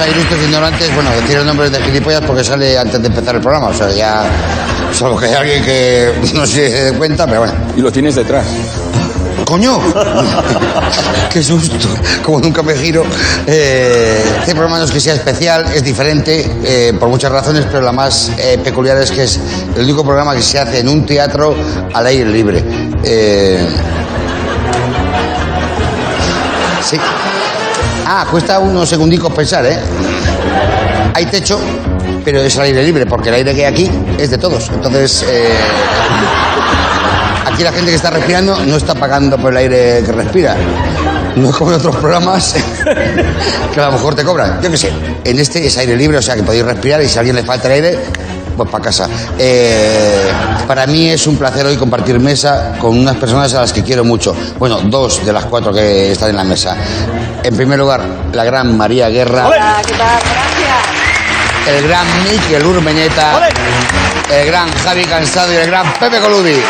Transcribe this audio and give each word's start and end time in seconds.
a 0.00 0.08
Ilustres 0.08 0.42
Ignorantes. 0.42 0.94
Bueno, 0.94 1.10
decir 1.10 1.36
el 1.36 1.46
nombre 1.46 1.68
de 1.68 1.82
gilipollas 1.82 2.22
porque 2.22 2.42
sale 2.42 2.78
antes 2.78 3.00
de 3.00 3.08
empezar 3.08 3.34
el 3.34 3.40
programa, 3.40 3.68
o 3.68 3.74
sea, 3.74 3.90
ya. 3.90 4.24
Solo 4.92 5.16
que 5.16 5.26
hay 5.26 5.34
alguien 5.34 5.64
que 5.64 6.12
no 6.34 6.46
se 6.46 6.70
dé 6.70 6.98
cuenta, 6.98 7.26
pero 7.26 7.40
bueno. 7.40 7.54
Y 7.76 7.80
lo 7.80 7.92
tienes 7.92 8.14
detrás. 8.14 8.46
¡Coño! 9.44 9.80
¡Qué 11.32 11.42
susto! 11.42 11.88
Como 12.22 12.40
nunca 12.40 12.62
me 12.62 12.74
giro. 12.74 13.04
Eh, 13.46 14.22
este 14.40 14.52
programa 14.52 14.78
no 14.78 14.84
es 14.84 14.90
que 14.90 15.00
sea 15.00 15.14
especial, 15.14 15.66
es 15.74 15.82
diferente 15.82 16.50
eh, 16.64 16.92
por 16.98 17.08
muchas 17.08 17.32
razones, 17.32 17.66
pero 17.70 17.82
la 17.82 17.92
más 17.92 18.30
eh, 18.38 18.58
peculiar 18.62 18.96
es 18.98 19.10
que 19.10 19.24
es 19.24 19.40
el 19.76 19.84
único 19.84 20.04
programa 20.04 20.34
que 20.34 20.42
se 20.42 20.58
hace 20.58 20.80
en 20.80 20.88
un 20.88 21.04
teatro 21.04 21.54
al 21.92 22.06
aire 22.06 22.30
libre. 22.30 22.64
Eh, 23.02 23.66
sí. 26.82 26.96
Ah, 28.12 28.26
cuesta 28.28 28.58
unos 28.58 28.88
segundicos 28.88 29.32
pensar, 29.32 29.64
¿eh? 29.64 29.78
Hay 31.14 31.26
techo, 31.26 31.60
pero 32.24 32.40
es 32.40 32.56
al 32.56 32.64
aire 32.64 32.82
libre, 32.82 33.06
porque 33.06 33.28
el 33.28 33.36
aire 33.36 33.54
que 33.54 33.64
hay 33.64 33.72
aquí 33.72 33.90
es 34.18 34.30
de 34.30 34.36
todos. 34.36 34.68
Entonces, 34.68 35.24
eh, 35.28 35.52
aquí 37.46 37.62
la 37.62 37.70
gente 37.70 37.90
que 37.90 37.94
está 37.94 38.10
respirando 38.10 38.64
no 38.66 38.76
está 38.76 38.96
pagando 38.96 39.38
por 39.38 39.52
el 39.52 39.58
aire 39.58 40.02
que 40.04 40.10
respira. 40.10 40.56
No 41.36 41.50
es 41.50 41.54
como 41.54 41.70
en 41.70 41.76
otros 41.76 41.94
programas 41.98 42.56
que 43.72 43.80
a 43.80 43.86
lo 43.86 43.92
mejor 43.92 44.16
te 44.16 44.24
cobran. 44.24 44.60
Yo 44.60 44.72
qué 44.72 44.76
sé, 44.76 44.92
en 45.22 45.38
este 45.38 45.64
es 45.64 45.78
aire 45.78 45.96
libre, 45.96 46.18
o 46.18 46.22
sea 46.22 46.34
que 46.34 46.42
podéis 46.42 46.64
respirar 46.64 47.00
y 47.02 47.06
si 47.06 47.16
a 47.16 47.20
alguien 47.20 47.36
le 47.36 47.44
falta 47.44 47.68
el 47.68 47.74
aire, 47.74 47.98
pues 48.56 48.68
para 48.68 48.82
casa. 48.82 49.08
Eh, 49.38 50.32
para 50.66 50.86
mí 50.86 51.10
es 51.10 51.26
un 51.28 51.36
placer 51.36 51.64
hoy 51.64 51.76
compartir 51.76 52.18
mesa 52.18 52.72
con 52.80 52.98
unas 52.98 53.14
personas 53.16 53.54
a 53.54 53.60
las 53.60 53.72
que 53.72 53.84
quiero 53.84 54.04
mucho. 54.04 54.34
Bueno, 54.58 54.80
dos 54.80 55.24
de 55.24 55.32
las 55.32 55.44
cuatro 55.44 55.72
que 55.72 56.12
están 56.12 56.30
en 56.30 56.36
la 56.36 56.44
mesa. 56.44 56.76
En 57.42 57.56
primer 57.56 57.78
lugar, 57.78 58.02
la 58.32 58.44
gran 58.44 58.76
María 58.76 59.08
Guerra. 59.08 59.48
Hola, 59.48 59.76
¿qué 59.86 59.92
tal? 59.94 60.20
Gracias. 60.20 61.68
el 61.68 61.88
gran 61.88 62.06
Miquel 62.24 62.64
Urmeñeta, 62.66 63.48
el 64.30 64.46
gran 64.46 64.70
Javi 64.72 65.04
Cansado 65.04 65.52
y 65.52 65.56
el 65.56 65.66
gran 65.66 65.90
Pepe 65.94 66.20
Coludi. 66.20 66.60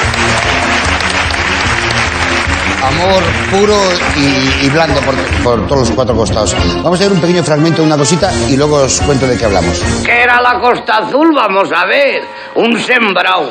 Amor 2.83 3.23
puro 3.51 3.77
y, 4.17 4.67
y 4.67 4.71
blando 4.71 5.01
por, 5.03 5.15
por 5.43 5.67
todos 5.67 5.81
los 5.81 5.91
cuatro 5.91 6.17
costados. 6.17 6.57
Vamos 6.83 6.99
a 7.01 7.05
ver 7.05 7.13
un 7.13 7.21
pequeño 7.21 7.43
fragmento 7.45 7.83
de 7.83 7.87
una 7.87 7.97
cosita 7.97 8.33
y 8.49 8.57
luego 8.57 8.77
os 8.77 9.01
cuento 9.03 9.27
de 9.27 9.37
qué 9.37 9.45
hablamos. 9.45 9.81
¿Qué 10.05 10.23
era 10.23 10.41
la 10.41 10.59
Costa 10.61 10.99
Azul? 10.99 11.33
Vamos 11.35 11.69
a 11.75 11.85
ver. 11.87 12.23
Un 12.55 12.81
sembrado. 12.81 13.51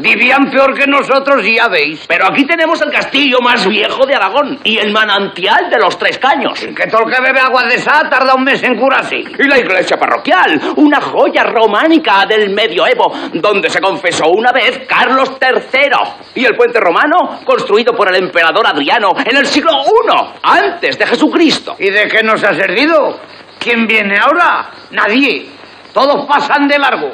Vivían 0.00 0.50
peor 0.50 0.74
que 0.74 0.86
nosotros, 0.86 1.44
ya 1.44 1.68
veis. 1.68 2.04
Pero 2.06 2.26
aquí 2.28 2.46
tenemos 2.46 2.80
el 2.82 2.90
castillo 2.90 3.38
más 3.42 3.66
viejo 3.66 4.06
de 4.06 4.14
Aragón 4.14 4.60
y 4.62 4.78
el 4.78 4.92
manantial 4.92 5.68
de 5.70 5.78
los 5.78 5.98
tres 5.98 6.18
caños. 6.18 6.58
Que 6.60 6.86
todo 6.86 7.02
el 7.06 7.12
que 7.12 7.20
bebe 7.20 7.40
agua 7.40 7.64
de 7.64 7.74
esa 7.74 8.08
tarda 8.08 8.34
un 8.34 8.44
mes 8.44 8.62
en 8.62 8.76
curarse. 8.76 9.16
Y 9.16 9.48
la 9.48 9.58
iglesia 9.58 9.96
parroquial, 9.96 10.60
una 10.76 11.00
joya 11.00 11.44
románica 11.44 12.24
del 12.26 12.50
medioevo, 12.50 13.12
donde 13.34 13.68
se 13.68 13.80
confesó 13.80 14.28
una 14.28 14.52
vez 14.52 14.82
Carlos 14.88 15.32
III. 15.40 16.32
Y 16.34 16.44
el 16.44 16.56
puente 16.56 16.78
romano, 16.80 17.40
construido 17.44 17.92
por 17.94 18.08
el 18.08 18.22
emperador 18.22 18.66
Adriano 18.66 19.10
en 19.24 19.36
el 19.36 19.46
siglo 19.46 19.72
I, 19.72 20.38
antes 20.42 20.98
de 20.98 21.06
Jesucristo. 21.06 21.76
¿Y 21.78 21.90
de 21.90 22.06
qué 22.08 22.22
nos 22.22 22.42
ha 22.44 22.54
servido? 22.54 23.18
¿Quién 23.58 23.86
viene 23.86 24.16
ahora? 24.18 24.70
Nadie. 24.92 25.48
Todos 25.92 26.26
pasan 26.26 26.68
de 26.68 26.78
largo. 26.78 27.10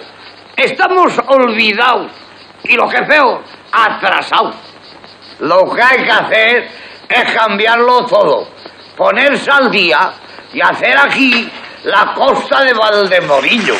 Estamos 0.57 1.19
olvidados. 1.27 2.24
Y 2.65 2.77
lo 2.77 2.89
que 2.89 2.97
es 2.97 3.07
peor, 3.07 3.43
atrasados. 3.71 4.55
Lo 5.41 5.61
que 5.75 5.83
hay 5.83 6.03
que 6.03 6.11
hacer 6.11 6.69
es 7.09 7.35
cambiarlo 7.35 8.07
todo. 8.07 8.49
Ponerse 8.97 9.51
al 9.51 9.71
día 9.71 10.15
y 10.53 10.61
hacer 10.63 10.99
aquí 10.99 11.51
la 11.85 12.15
costa 12.15 12.65
de 12.65 12.73
Valdemorillo. 12.73 13.75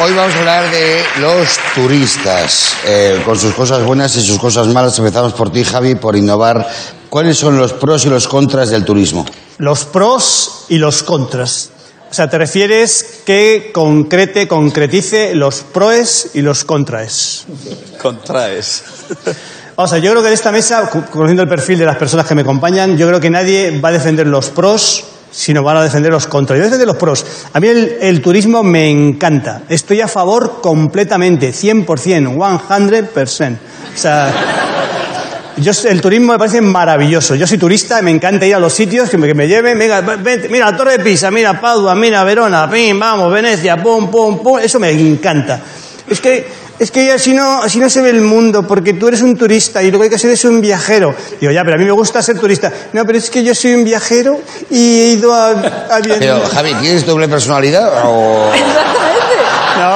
Hoy 0.00 0.12
vamos 0.12 0.34
a 0.34 0.38
hablar 0.38 0.70
de 0.70 1.04
los 1.18 1.58
turistas, 1.74 2.76
eh, 2.84 3.22
con 3.24 3.38
sus 3.38 3.54
cosas 3.54 3.84
buenas 3.84 4.16
y 4.16 4.22
sus 4.22 4.38
cosas 4.38 4.66
malas. 4.68 4.98
Empezamos 4.98 5.34
por 5.34 5.50
ti, 5.50 5.64
Javi, 5.64 5.94
por 5.94 6.16
innovar. 6.16 6.68
¿Cuáles 7.08 7.38
son 7.38 7.56
los 7.56 7.72
pros 7.74 8.04
y 8.06 8.08
los 8.08 8.26
contras 8.26 8.70
del 8.70 8.84
turismo? 8.84 9.24
Los 9.58 9.84
pros 9.84 10.66
y 10.68 10.78
los 10.78 11.02
contras. 11.02 11.70
O 12.10 12.14
sea, 12.14 12.28
te 12.28 12.38
refieres 12.38 13.20
que 13.26 13.70
concrete, 13.72 14.48
concretice 14.48 15.34
los 15.34 15.60
proes 15.62 16.30
y 16.34 16.40
los 16.40 16.64
contras. 16.64 17.46
Contraes. 18.00 18.82
O 19.76 19.86
sea, 19.86 19.98
yo 19.98 20.10
creo 20.10 20.22
que 20.22 20.28
de 20.28 20.34
esta 20.34 20.50
mesa, 20.50 20.88
conociendo 20.88 21.42
el 21.42 21.48
perfil 21.48 21.78
de 21.78 21.84
las 21.84 21.96
personas 21.96 22.26
que 22.26 22.34
me 22.34 22.42
acompañan, 22.42 22.96
yo 22.96 23.06
creo 23.06 23.20
que 23.20 23.30
nadie 23.30 23.78
va 23.78 23.90
a 23.90 23.92
defender 23.92 24.26
los 24.26 24.50
pros, 24.50 25.04
sino 25.30 25.62
van 25.62 25.76
a 25.76 25.82
defender 25.82 26.10
los 26.10 26.26
contras. 26.26 26.58
Yo 26.58 26.64
defender 26.64 26.88
los 26.88 26.96
pros. 26.96 27.24
A 27.52 27.60
mí 27.60 27.68
el, 27.68 27.98
el 28.00 28.22
turismo 28.22 28.62
me 28.62 28.90
encanta. 28.90 29.62
Estoy 29.68 30.00
a 30.00 30.08
favor 30.08 30.60
completamente, 30.60 31.52
100%, 31.52 32.36
100%. 32.36 33.58
O 33.94 33.98
sea, 33.98 34.77
yo, 35.60 35.72
el 35.88 36.00
turismo 36.00 36.32
me 36.32 36.38
parece 36.38 36.60
maravilloso. 36.60 37.34
Yo 37.34 37.46
soy 37.46 37.58
turista, 37.58 38.00
me 38.02 38.10
encanta 38.10 38.46
ir 38.46 38.54
a 38.54 38.58
los 38.58 38.72
sitios, 38.72 39.10
que 39.10 39.18
me, 39.18 39.26
que 39.26 39.34
me 39.34 39.46
lleven. 39.46 39.78
Venga, 39.78 40.00
vente, 40.00 40.48
mira, 40.48 40.76
Torre 40.76 40.98
de 40.98 41.04
Pisa, 41.04 41.30
mira, 41.30 41.60
Padua, 41.60 41.94
mira, 41.94 42.24
Verona, 42.24 42.68
pim, 42.70 42.98
vamos, 42.98 43.32
Venecia, 43.32 43.82
pum, 43.82 44.10
pum, 44.10 44.42
pum. 44.42 44.58
Eso 44.58 44.78
me 44.78 44.90
encanta. 44.90 45.60
Es 46.08 46.20
que, 46.20 46.46
es 46.78 46.90
que 46.90 47.12
así 47.12 47.32
no, 47.32 47.62
así 47.62 47.78
no 47.78 47.90
se 47.90 48.00
ve 48.00 48.10
el 48.10 48.20
mundo, 48.20 48.66
porque 48.66 48.94
tú 48.94 49.08
eres 49.08 49.20
un 49.22 49.36
turista 49.36 49.82
y 49.82 49.90
lo 49.90 49.98
que 49.98 50.04
hay 50.04 50.10
que 50.10 50.18
ser 50.18 50.30
es 50.30 50.44
un 50.44 50.60
viajero. 50.60 51.14
Digo, 51.40 51.52
ya, 51.52 51.64
pero 51.64 51.76
a 51.76 51.78
mí 51.78 51.84
me 51.84 51.92
gusta 51.92 52.22
ser 52.22 52.38
turista. 52.38 52.72
No, 52.92 53.04
pero 53.04 53.18
es 53.18 53.30
que 53.30 53.42
yo 53.42 53.54
soy 53.54 53.74
un 53.74 53.84
viajero 53.84 54.40
y 54.70 55.00
he 55.00 55.08
ido 55.12 55.34
a... 55.34 55.50
a 55.50 56.00
Pero, 56.18 56.40
Javi, 56.46 56.74
¿tienes 56.74 57.04
doble 57.04 57.28
personalidad 57.28 58.02
o...? 58.04 58.50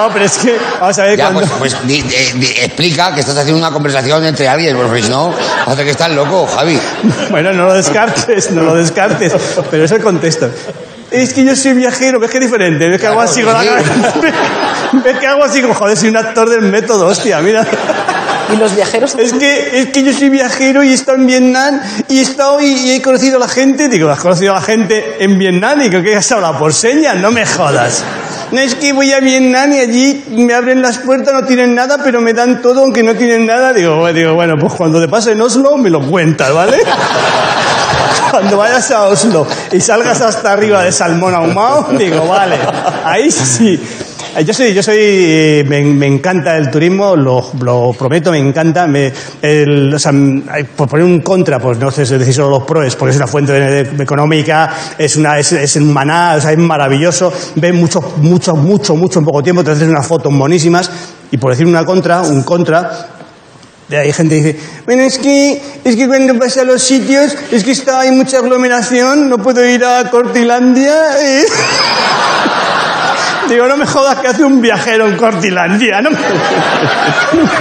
No, 0.03 0.13
pero 0.13 0.25
es 0.25 0.39
que, 0.39 0.57
vamos 0.81 0.99
a 0.99 1.03
ver, 1.05 1.17
Ya, 1.17 1.31
cuando... 1.31 1.41
pues, 1.59 1.75
pues 1.75 1.87
di- 1.87 2.03
di- 2.03 2.33
di- 2.41 2.47
explica 2.63 3.15
que 3.15 3.21
estás 3.21 3.37
haciendo 3.39 3.59
una 3.59 3.71
conversación 3.71 4.25
entre 4.25 4.49
alguien, 4.49 4.77
porque 4.77 5.03
si 5.03 5.09
no, 5.09 5.33
hace 5.67 5.85
que 5.85 5.91
estás 5.91 6.11
loco, 6.11 6.47
Javi. 6.47 6.79
Bueno, 7.31 7.53
no 7.53 7.67
lo 7.67 7.75
descartes, 7.75 8.51
no 8.51 8.63
lo 8.63 8.75
descartes, 8.75 9.33
pero 9.71 9.85
es 9.85 9.91
el 9.93 10.03
contexto. 10.03 10.51
Es 11.11 11.35
que 11.35 11.45
yo 11.45 11.55
soy 11.55 11.75
viajero, 11.75 12.19
ves 12.19 12.31
que 12.31 12.39
es 12.39 12.45
diferente, 12.45 12.89
ves 12.89 13.01
que 13.01 13.07
hago 13.07 13.21
así 13.21 13.43
con 13.43 13.53
la 13.53 13.63
cabeza, 13.65 13.93
ves 15.05 15.19
que 15.19 15.27
hago 15.27 15.45
así 15.45 15.61
como, 15.61 15.75
joder, 15.75 15.97
soy 15.97 16.09
un 16.09 16.17
actor 16.17 16.49
del 16.49 16.63
método, 16.63 17.07
hostia, 17.07 17.41
mira. 17.41 17.67
¿Y 18.53 18.57
los 18.57 18.75
viajeros? 18.75 19.15
Es 19.19 19.33
que, 19.35 19.79
es 19.81 19.87
que 19.89 20.03
yo 20.03 20.13
soy 20.13 20.29
viajero 20.31 20.83
y 20.83 20.91
he 20.91 20.95
estado 20.95 21.17
en 21.19 21.27
Vietnam 21.27 21.81
y 22.09 22.19
he 22.19 22.23
estado 22.23 22.61
y, 22.61 22.67
y 22.67 22.93
he 22.97 23.03
conocido 23.03 23.37
a 23.37 23.41
la 23.41 23.49
gente. 23.49 23.89
Digo, 23.89 24.11
¿has 24.11 24.21
conocido 24.21 24.53
a 24.53 24.57
la 24.57 24.63
gente 24.63 25.17
en 25.21 25.39
Vietnam? 25.39 25.81
Y 25.83 25.89
creo 25.91 26.03
que 26.03 26.17
has 26.17 26.31
hablado 26.33 26.59
por 26.59 26.75
señas, 26.75 27.17
no 27.17 27.31
me 27.31 27.47
jodas. 27.47 28.03
No 28.53 28.61
es 28.61 28.75
que 28.75 28.93
voy 28.93 29.11
a 29.13 29.21
Vietnam 29.21 29.73
y 29.73 29.81
allí 29.81 30.25
me 30.29 30.53
abren 30.53 30.83
las 30.83 30.99
puertas, 30.99 31.33
no 31.33 31.47
tienen 31.47 31.75
nada, 31.75 31.99
pero 32.05 32.21
me 32.21 32.35
dan 32.35 32.61
todo 32.61 32.83
aunque 32.83 33.03
no 33.03 33.15
tienen 33.15 33.47
nada. 33.47 33.73
Digo, 33.73 34.13
digo, 34.13 34.35
bueno 34.35 34.59
pues 34.59 34.75
cuando 34.75 35.01
te 35.01 35.09
pase 35.09 35.33
en 35.33 35.41
Oslo 35.41 35.79
me 35.79 35.89
lo 35.89 36.03
cuentas, 36.03 36.53
¿vale? 36.53 36.77
Cuando 38.31 38.57
vayas 38.57 38.91
a 38.91 39.03
Oslo 39.09 39.47
y 39.73 39.81
salgas 39.81 40.23
hasta 40.23 40.53
arriba 40.53 40.83
de 40.83 40.91
salmón 40.91 41.35
ahumado, 41.35 41.89
digo, 41.99 42.27
vale, 42.27 42.57
ahí 43.05 43.31
sí. 43.31 43.79
Eh, 44.35 44.45
Yo 44.45 44.55
soy, 44.55 44.73
yo 44.73 44.83
soy, 44.83 45.63
me, 45.69 46.07
encanta 46.07 46.57
el 46.57 46.71
turismo, 46.71 47.15
lo, 47.17 47.93
prometo, 47.99 48.31
me 48.31 48.39
encanta. 48.39 48.85
Hay- 48.85 50.65
por 50.75 50.89
poner 50.89 51.05
un 51.05 51.21
contra, 51.21 51.59
pues 51.59 51.79
no 51.79 51.91
sé 51.91 52.07
si 52.07 52.17
decir 52.17 52.33
solo 52.33 52.51
los 52.51 52.63
pros, 52.65 52.97
porque 52.97 53.11
es 53.11 53.17
una 53.17 53.27
fuente 53.27 53.81
económica, 54.01 54.75
es 54.97 55.17
una, 55.17 55.39
es, 55.39 55.53
es 55.53 55.77
un 55.77 55.93
maná, 55.93 56.35
o 56.37 56.41
sea, 56.41 56.53
es 56.53 56.59
maravilloso. 56.59 57.31
Ves 57.57 57.75
mucho, 57.75 58.01
mucho, 58.19 58.57
mucho, 58.57 58.97
mucho 58.97 59.19
en 59.19 59.25
poco 59.27 59.43
tiempo, 59.43 59.63
te 59.63 59.73
haces 59.73 59.89
unas 59.89 60.07
fotos 60.07 60.33
monísimas. 60.33 60.91
Y 61.31 61.37
por 61.37 61.51
decir 61.51 61.67
una 61.67 61.85
contra, 61.85 62.23
un 62.23 62.43
contra, 62.43 63.09
ahí 63.91 64.13
gente 64.13 64.41
que 64.41 64.47
dice, 64.53 64.61
bueno, 64.87 65.03
es 65.03 65.19
que, 65.19 65.61
es 65.85 65.97
que 65.97 66.09
cuando 66.09 66.35
vas 66.35 66.57
a 66.57 66.65
los 66.65 66.83
sitios, 66.83 67.37
es 67.51 67.65
que 67.65 67.73
está, 67.73 68.01
hay 68.01 68.11
mucha 68.11 68.39
aglomeración, 68.39 69.29
no 69.29 69.39
puedo 69.39 69.63
ir 69.67 69.85
a 69.85 70.09
Cortilandia. 70.11 71.21
eh". 71.23 71.45
Digo, 73.49 73.67
no 73.67 73.77
me 73.77 73.87
jodas 73.87 74.19
que 74.19 74.29
hace 74.29 74.45
un 74.45 74.61
viajero 74.61 75.07
en 75.07 75.17
Cortilandia, 75.17 76.01
no 76.01 76.11
me, 76.11 76.19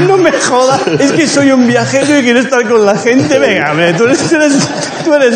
no, 0.07 0.17
me 0.17 0.31
jodas, 0.31 0.81
es 0.99 1.11
que 1.11 1.27
soy 1.27 1.51
un 1.51 1.67
viajero 1.67 2.19
y 2.19 2.23
quiero 2.23 2.39
estar 2.39 2.67
con 2.67 2.85
la 2.85 2.97
gente, 2.97 3.37
venga, 3.39 3.73
tú 3.97 4.05
eres, 4.05 4.29
tú 4.29 4.35
eres, 5.13 5.33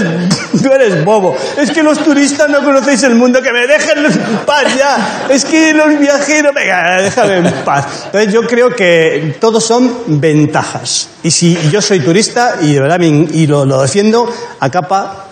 tú 0.61 0.71
eres, 0.71 1.03
bobo. 1.03 1.35
Es 1.57 1.71
que 1.71 1.83
los 1.83 1.99
turistas 1.99 2.49
no 2.49 2.63
conocéis 2.63 3.03
el 3.03 3.15
mundo, 3.15 3.41
que 3.41 3.51
me 3.51 3.67
dejen 3.67 4.05
en 4.05 4.13
paz 4.45 4.63
ya. 4.77 5.27
Es 5.29 5.45
que 5.45 5.73
los 5.73 5.97
viajeros, 5.99 6.53
venga, 6.53 7.01
déjame 7.01 7.37
en 7.37 7.51
paz. 7.63 8.05
Entonces 8.05 8.33
yo 8.33 8.41
creo 8.47 8.69
que 8.69 9.37
todos 9.39 9.63
son 9.63 9.91
ventajas. 10.07 11.09
Y 11.23 11.31
si 11.31 11.57
yo 11.69 11.81
soy 11.81 11.99
turista 11.99 12.55
y 12.61 12.73
de 12.73 12.79
verdad 12.79 12.99
y 13.01 13.47
lo, 13.47 13.65
lo 13.65 13.81
defiendo 13.81 14.31
a 14.59 14.69
capa 14.69 15.25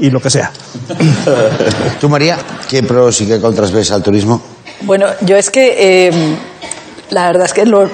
y 0.00 0.10
lo 0.10 0.20
que 0.20 0.30
sea. 0.30 0.50
Tú, 2.00 2.08
María, 2.08 2.38
¿qué 2.68 2.82
pros 2.82 3.20
y 3.20 3.26
qué 3.26 3.40
contras 3.40 3.72
ves 3.72 3.90
al 3.90 4.02
turismo? 4.02 4.57
Bueno, 4.82 5.06
yo 5.22 5.36
es 5.36 5.50
que 5.50 6.08
eh, 6.08 6.36
la 7.10 7.26
verdad 7.26 7.44
es 7.46 7.52
que 7.54 7.66
lo- 7.66 7.88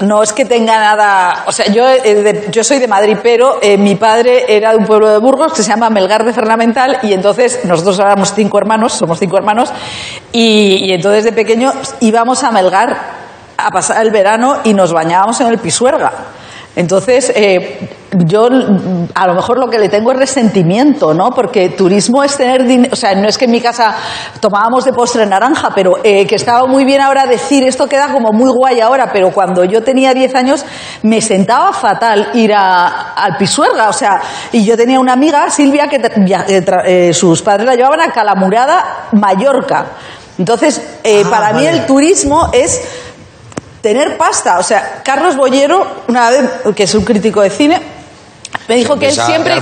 No, 0.00 0.22
es 0.22 0.32
que 0.32 0.44
tenga 0.44 0.78
nada. 0.80 1.44
O 1.46 1.52
sea, 1.52 1.66
yo, 1.66 1.88
eh, 1.88 2.00
de- 2.14 2.46
yo 2.50 2.64
soy 2.64 2.78
de 2.78 2.88
Madrid, 2.88 3.16
pero 3.22 3.58
eh, 3.62 3.76
mi 3.76 3.94
padre 3.94 4.44
era 4.48 4.70
de 4.72 4.76
un 4.78 4.84
pueblo 4.86 5.08
de 5.10 5.18
Burgos 5.18 5.52
que 5.52 5.62
se 5.62 5.68
llama 5.70 5.90
Melgar 5.90 6.24
de 6.24 6.32
Fernamental 6.32 6.98
y 7.02 7.12
entonces 7.12 7.60
nosotros 7.64 7.98
éramos 8.00 8.32
cinco 8.34 8.58
hermanos, 8.58 8.92
somos 8.94 9.18
cinco 9.20 9.36
hermanos, 9.36 9.70
y, 10.32 10.86
y 10.86 10.92
entonces 10.92 11.22
de 11.24 11.32
pequeño 11.32 11.72
íbamos 12.00 12.42
a 12.42 12.50
Melgar 12.50 12.96
a 13.56 13.70
pasar 13.70 14.02
el 14.04 14.10
verano 14.10 14.56
y 14.64 14.74
nos 14.74 14.92
bañábamos 14.92 15.40
en 15.40 15.46
el 15.48 15.58
Pisuerga. 15.58 16.10
Entonces, 16.74 17.30
eh, 17.36 17.88
yo 18.26 18.46
a 19.14 19.26
lo 19.26 19.34
mejor 19.34 19.58
lo 19.58 19.68
que 19.68 19.78
le 19.78 19.90
tengo 19.90 20.10
es 20.12 20.18
resentimiento, 20.18 21.12
¿no? 21.12 21.30
Porque 21.30 21.68
turismo 21.70 22.24
es 22.24 22.34
tener 22.36 22.64
dinero. 22.64 22.90
O 22.92 22.96
sea, 22.96 23.14
no 23.14 23.28
es 23.28 23.36
que 23.36 23.44
en 23.44 23.50
mi 23.50 23.60
casa 23.60 23.94
tomábamos 24.40 24.84
de 24.86 24.92
postre 24.92 25.26
naranja, 25.26 25.70
pero 25.74 25.96
eh, 26.02 26.26
que 26.26 26.34
estaba 26.36 26.66
muy 26.66 26.84
bien 26.84 27.02
ahora 27.02 27.26
decir 27.26 27.62
esto 27.64 27.86
queda 27.86 28.08
como 28.10 28.32
muy 28.32 28.50
guay 28.50 28.80
ahora, 28.80 29.10
pero 29.12 29.30
cuando 29.32 29.64
yo 29.64 29.82
tenía 29.82 30.14
10 30.14 30.34
años 30.34 30.64
me 31.02 31.20
sentaba 31.20 31.72
fatal 31.74 32.30
ir 32.34 32.54
a- 32.54 33.12
al 33.16 33.36
Pisuerga. 33.36 33.90
O 33.90 33.92
sea, 33.92 34.20
y 34.52 34.64
yo 34.64 34.74
tenía 34.76 34.98
una 34.98 35.12
amiga, 35.12 35.50
Silvia, 35.50 35.88
que 35.88 35.96
eh, 35.96 36.64
eh, 36.86 37.12
sus 37.14 37.42
padres 37.42 37.66
la 37.66 37.74
llevaban 37.74 38.00
a 38.00 38.12
Calamurada, 38.12 39.08
Mallorca. 39.12 39.86
Entonces, 40.38 40.80
eh, 41.04 41.22
Ah, 41.26 41.30
para 41.30 41.48
mí 41.52 41.64
vale. 41.66 41.70
el 41.78 41.86
turismo 41.86 42.48
es 42.54 42.80
tener 43.82 44.16
pasta. 44.16 44.58
O 44.58 44.62
sea, 44.62 45.02
Carlos 45.04 45.36
Bollero, 45.36 45.86
una 46.08 46.30
vez, 46.30 46.50
que 46.74 46.84
es 46.84 46.94
un 46.94 47.04
crítico 47.04 47.42
de 47.42 47.50
cine, 47.50 47.80
me 48.68 48.76
dijo 48.76 48.96
que 48.98 49.08
él 49.08 49.12
siempre 49.26 49.52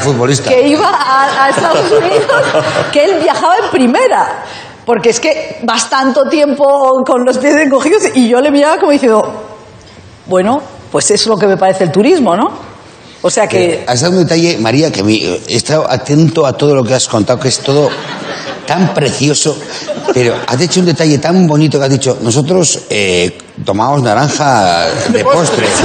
que 0.50 0.68
iba 0.68 0.88
a, 0.88 1.44
a 1.46 1.50
Estados 1.50 1.90
Unidos, 1.98 2.42
que 2.92 3.04
él 3.04 3.20
viajaba 3.22 3.54
en 3.64 3.70
primera. 3.70 4.44
Porque 4.84 5.10
es 5.10 5.20
que 5.20 5.58
vas 5.62 5.88
tanto 5.90 6.28
tiempo 6.28 7.02
con 7.06 7.24
los 7.24 7.38
pies 7.38 7.54
encogidos 7.56 8.02
y 8.14 8.28
yo 8.28 8.40
le 8.40 8.50
miraba 8.50 8.78
como 8.78 8.92
diciendo, 8.92 9.44
bueno, 10.26 10.60
pues 10.90 11.10
es 11.12 11.26
lo 11.26 11.36
que 11.36 11.46
me 11.46 11.56
parece 11.56 11.84
el 11.84 11.92
turismo, 11.92 12.34
¿no? 12.36 12.50
O 13.22 13.30
sea 13.30 13.46
que... 13.46 13.84
Has 13.86 14.00
dado 14.00 14.14
un 14.14 14.24
detalle, 14.24 14.56
María, 14.58 14.90
que 14.90 15.02
me- 15.02 15.14
he 15.46 15.56
estado 15.56 15.88
atento 15.88 16.44
a 16.46 16.54
todo 16.54 16.74
lo 16.74 16.82
que 16.82 16.94
has 16.94 17.06
contado, 17.06 17.38
que 17.38 17.48
es 17.48 17.58
todo 17.60 17.88
tan 18.66 18.92
precioso, 18.94 19.56
pero 20.12 20.34
has 20.46 20.60
hecho 20.60 20.80
un 20.80 20.86
detalle 20.86 21.18
tan 21.18 21.46
bonito 21.46 21.78
que 21.78 21.84
has 21.84 21.90
dicho, 21.90 22.18
nosotros 22.22 22.80
eh, 22.88 23.36
tomamos 23.64 24.02
naranja 24.02 24.86
de 25.08 25.24
postre. 25.24 25.66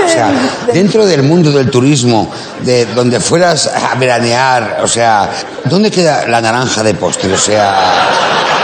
O 0.00 0.08
sea, 0.12 0.28
de- 0.66 0.72
dentro 0.72 1.06
del 1.06 1.22
mundo 1.22 1.52
del 1.52 1.70
turismo, 1.70 2.28
de 2.62 2.84
donde 2.86 3.20
fueras 3.20 3.68
a 3.68 3.94
veranear, 3.94 4.80
o 4.82 4.88
sea, 4.88 5.28
¿dónde 5.66 5.88
queda 5.90 6.26
la 6.26 6.40
naranja 6.40 6.82
de 6.82 6.94
postre? 6.94 7.32
O 7.32 7.38
sea, 7.38 8.08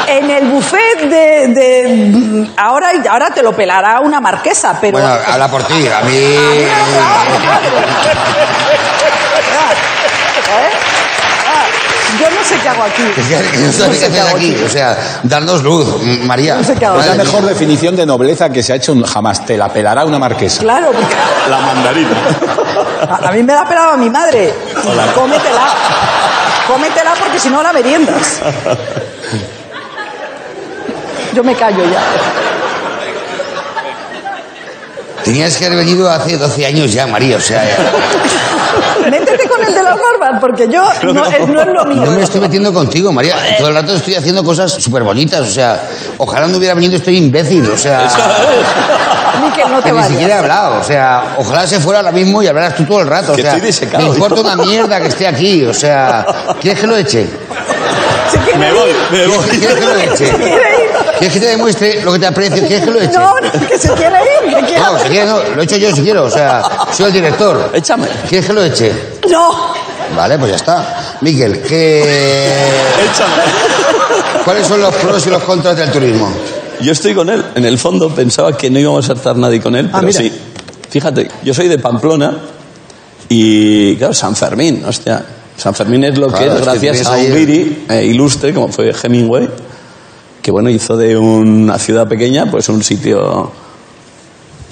En 0.08 0.28
el 0.28 0.46
buffet 0.48 1.02
de... 1.08 1.48
de- 1.54 2.48
ahora, 2.56 2.88
ahora 3.10 3.30
te 3.30 3.42
lo 3.42 3.52
pelará 3.54 4.00
una 4.00 4.20
marquesa, 4.20 4.76
pero... 4.80 4.98
bueno, 4.98 5.14
habla 5.26 5.48
por 5.48 5.62
ti, 5.64 5.86
a 5.86 6.00
mí... 6.02 6.16
¿Eh? 10.46 10.70
Yo 12.20 12.30
no 12.30 12.44
sé 12.44 12.54
qué 12.62 12.68
hago 12.68 12.82
aquí. 12.84 13.02
¿Qué, 13.14 13.22
qué- 13.22 13.50
qué- 13.50 13.58
No 13.58 13.72
sé 13.94 14.08
qué 14.10 14.20
hago 14.20 14.36
aquí? 14.36 14.54
aquí. 14.54 14.64
O 14.64 14.68
sea, 14.68 14.96
darnos 15.24 15.62
luz, 15.62 16.02
María. 16.24 16.54
No 16.56 16.64
sé 16.64 16.74
qué 16.74 16.86
hago. 16.86 17.00
Es 17.00 17.06
la 17.06 17.14
mía. 17.14 17.24
mejor 17.24 17.44
definición 17.44 17.96
de 17.96 18.06
nobleza 18.06 18.48
que 18.50 18.62
se 18.62 18.72
ha 18.72 18.76
hecho 18.76 18.94
jamás. 19.04 19.44
Te 19.44 19.56
la 19.56 19.68
pelará 19.68 20.04
una 20.04 20.18
marquesa. 20.18 20.60
Claro, 20.62 20.92
porque 20.92 21.14
La 21.50 21.58
mandarina. 21.60 22.10
a, 23.10 23.28
a 23.28 23.32
mí 23.32 23.42
me 23.42 23.52
la 23.54 23.64
pelaba 23.66 23.96
mi 23.96 24.08
madre. 24.10 24.52
Cómetela. 25.14 25.64
Cómetela 26.66 27.14
porque 27.18 27.38
si 27.38 27.48
no 27.50 27.62
la 27.62 27.72
meriendas. 27.72 28.40
Yo 31.34 31.44
me 31.44 31.54
callo 31.54 31.84
ya. 31.84 32.00
Tenías 35.24 35.56
que 35.56 35.66
haber 35.66 35.78
venido 35.78 36.08
hace 36.10 36.36
12 36.36 36.66
años 36.66 36.92
ya, 36.92 37.06
María, 37.06 37.36
o 37.36 37.40
sea... 37.40 37.64
ya- 37.64 37.76
Métete 39.10 39.48
con 39.48 39.62
el 39.64 39.74
de 39.74 39.82
las 39.82 39.94
barbas, 39.94 40.40
porque 40.40 40.68
yo 40.68 40.82
no, 41.12 41.26
es, 41.26 41.48
no 41.48 41.60
es 41.62 41.66
lo 41.68 41.84
mío. 41.86 42.02
No 42.04 42.10
me 42.12 42.22
estoy 42.22 42.40
metiendo 42.40 42.72
contigo, 42.72 43.12
María. 43.12 43.36
Todo 43.58 43.68
el 43.68 43.74
rato 43.74 43.94
estoy 43.94 44.14
haciendo 44.14 44.42
cosas 44.44 44.72
súper 44.72 45.02
bonitas. 45.02 45.40
O 45.40 45.50
sea, 45.50 45.80
ojalá 46.18 46.46
no 46.46 46.56
hubiera 46.58 46.74
venido 46.74 46.96
estoy 46.96 47.16
imbécil. 47.18 47.70
O 47.70 47.76
sea, 47.78 48.08
no 49.40 49.54
que 49.54 49.62
te 49.82 49.88
ni 49.90 49.94
vayas. 49.94 50.08
siquiera 50.10 50.34
he 50.34 50.38
hablado. 50.38 50.80
O 50.80 50.84
sea, 50.84 51.34
ojalá 51.38 51.66
se 51.66 51.80
fuera 51.80 52.00
ahora 52.00 52.12
mismo 52.12 52.42
y 52.42 52.46
hablaras 52.48 52.74
tú 52.74 52.84
todo 52.84 53.00
el 53.00 53.06
rato. 53.08 53.32
O 53.32 53.36
Que 53.36 53.42
sea, 53.42 53.58
me 53.98 54.04
importa 54.04 54.36
yo. 54.36 54.42
una 54.42 54.56
mierda 54.56 55.00
que 55.00 55.08
esté 55.08 55.26
aquí. 55.26 55.64
O 55.64 55.74
sea, 55.74 56.26
¿quieres 56.60 56.80
que 56.80 56.86
lo 56.86 56.96
eche? 56.96 57.26
¿Se 58.30 58.38
quiere 58.38 58.58
Me 58.58 58.72
voy, 58.72 58.90
me 59.12 59.18
¿Quieres, 59.18 59.36
voy. 59.36 59.48
quieres 59.58 59.74
que 59.76 59.84
lo 59.84 59.96
eche? 59.96 60.32
¿Quieres 61.18 61.32
que 61.32 61.40
te 61.40 61.46
demuestre 61.46 62.02
lo 62.02 62.12
que 62.12 62.18
te 62.18 62.26
aprecio? 62.26 62.66
¿Quieres 62.66 62.84
que 62.84 62.90
lo 62.90 63.00
eche? 63.00 63.12
No, 63.18 63.34
no, 63.40 63.66
que 63.68 63.78
se 63.78 63.92
quiere 63.92 64.16
ir. 64.44 64.54
Que 64.54 64.60
quiere... 64.66 64.80
No, 64.82 64.98
si 64.98 65.08
quieres, 65.08 65.28
no, 65.28 65.38
lo 65.56 65.62
echo 65.62 65.76
yo 65.76 65.94
si 65.94 66.02
quiero. 66.02 66.24
O 66.24 66.30
sea, 66.30 66.62
soy 66.92 67.06
el 67.06 67.12
director. 67.12 67.70
Échame. 67.74 68.06
¿Quieres 68.28 68.46
que 68.46 68.52
lo 68.52 68.62
eche? 68.62 68.92
No. 69.30 69.74
Vale, 70.14 70.38
pues 70.38 70.50
ya 70.50 70.56
está. 70.56 71.16
Miquel, 71.22 71.62
¿qué... 71.62 72.00
Échame. 73.10 73.42
¿cuáles 74.44 74.66
son 74.66 74.80
los 74.80 74.94
pros 74.94 75.26
y 75.26 75.30
los 75.30 75.42
contras 75.42 75.76
del 75.76 75.90
turismo? 75.90 76.30
Yo 76.80 76.92
estoy 76.92 77.14
con 77.14 77.28
él. 77.30 77.44
En 77.54 77.64
el 77.64 77.78
fondo 77.78 78.10
pensaba 78.14 78.56
que 78.56 78.70
no 78.70 78.78
íbamos 78.78 79.08
a 79.10 79.14
estar 79.14 79.36
nadie 79.36 79.60
con 79.60 79.74
él, 79.74 79.86
Ah, 79.92 79.98
pero 80.00 80.06
mira. 80.08 80.20
sí. 80.20 80.32
Fíjate, 80.90 81.28
yo 81.42 81.52
soy 81.52 81.68
de 81.68 81.78
Pamplona 81.78 82.32
y, 83.28 83.96
claro, 83.96 84.14
San 84.14 84.36
Fermín, 84.36 84.84
hostia. 84.86 85.24
San 85.56 85.74
Fermín 85.74 86.04
es 86.04 86.16
lo 86.18 86.28
Claro, 86.28 86.44
que 86.52 86.58
es 86.58 86.64
gracias 86.64 87.06
a 87.06 87.12
un 87.12 87.20
el- 87.20 87.34
guiri 87.34 87.86
eh, 87.88 88.04
ilustre 88.04 88.52
como 88.54 88.68
fue 88.68 88.92
Hemingway, 89.02 89.48
que 90.46 90.52
bueno, 90.52 90.70
hizo 90.70 90.96
de 90.96 91.16
una 91.18 91.76
ciudad 91.76 92.06
pequeña 92.06 92.48
pues 92.48 92.68
un 92.68 92.80
sitio, 92.84 93.50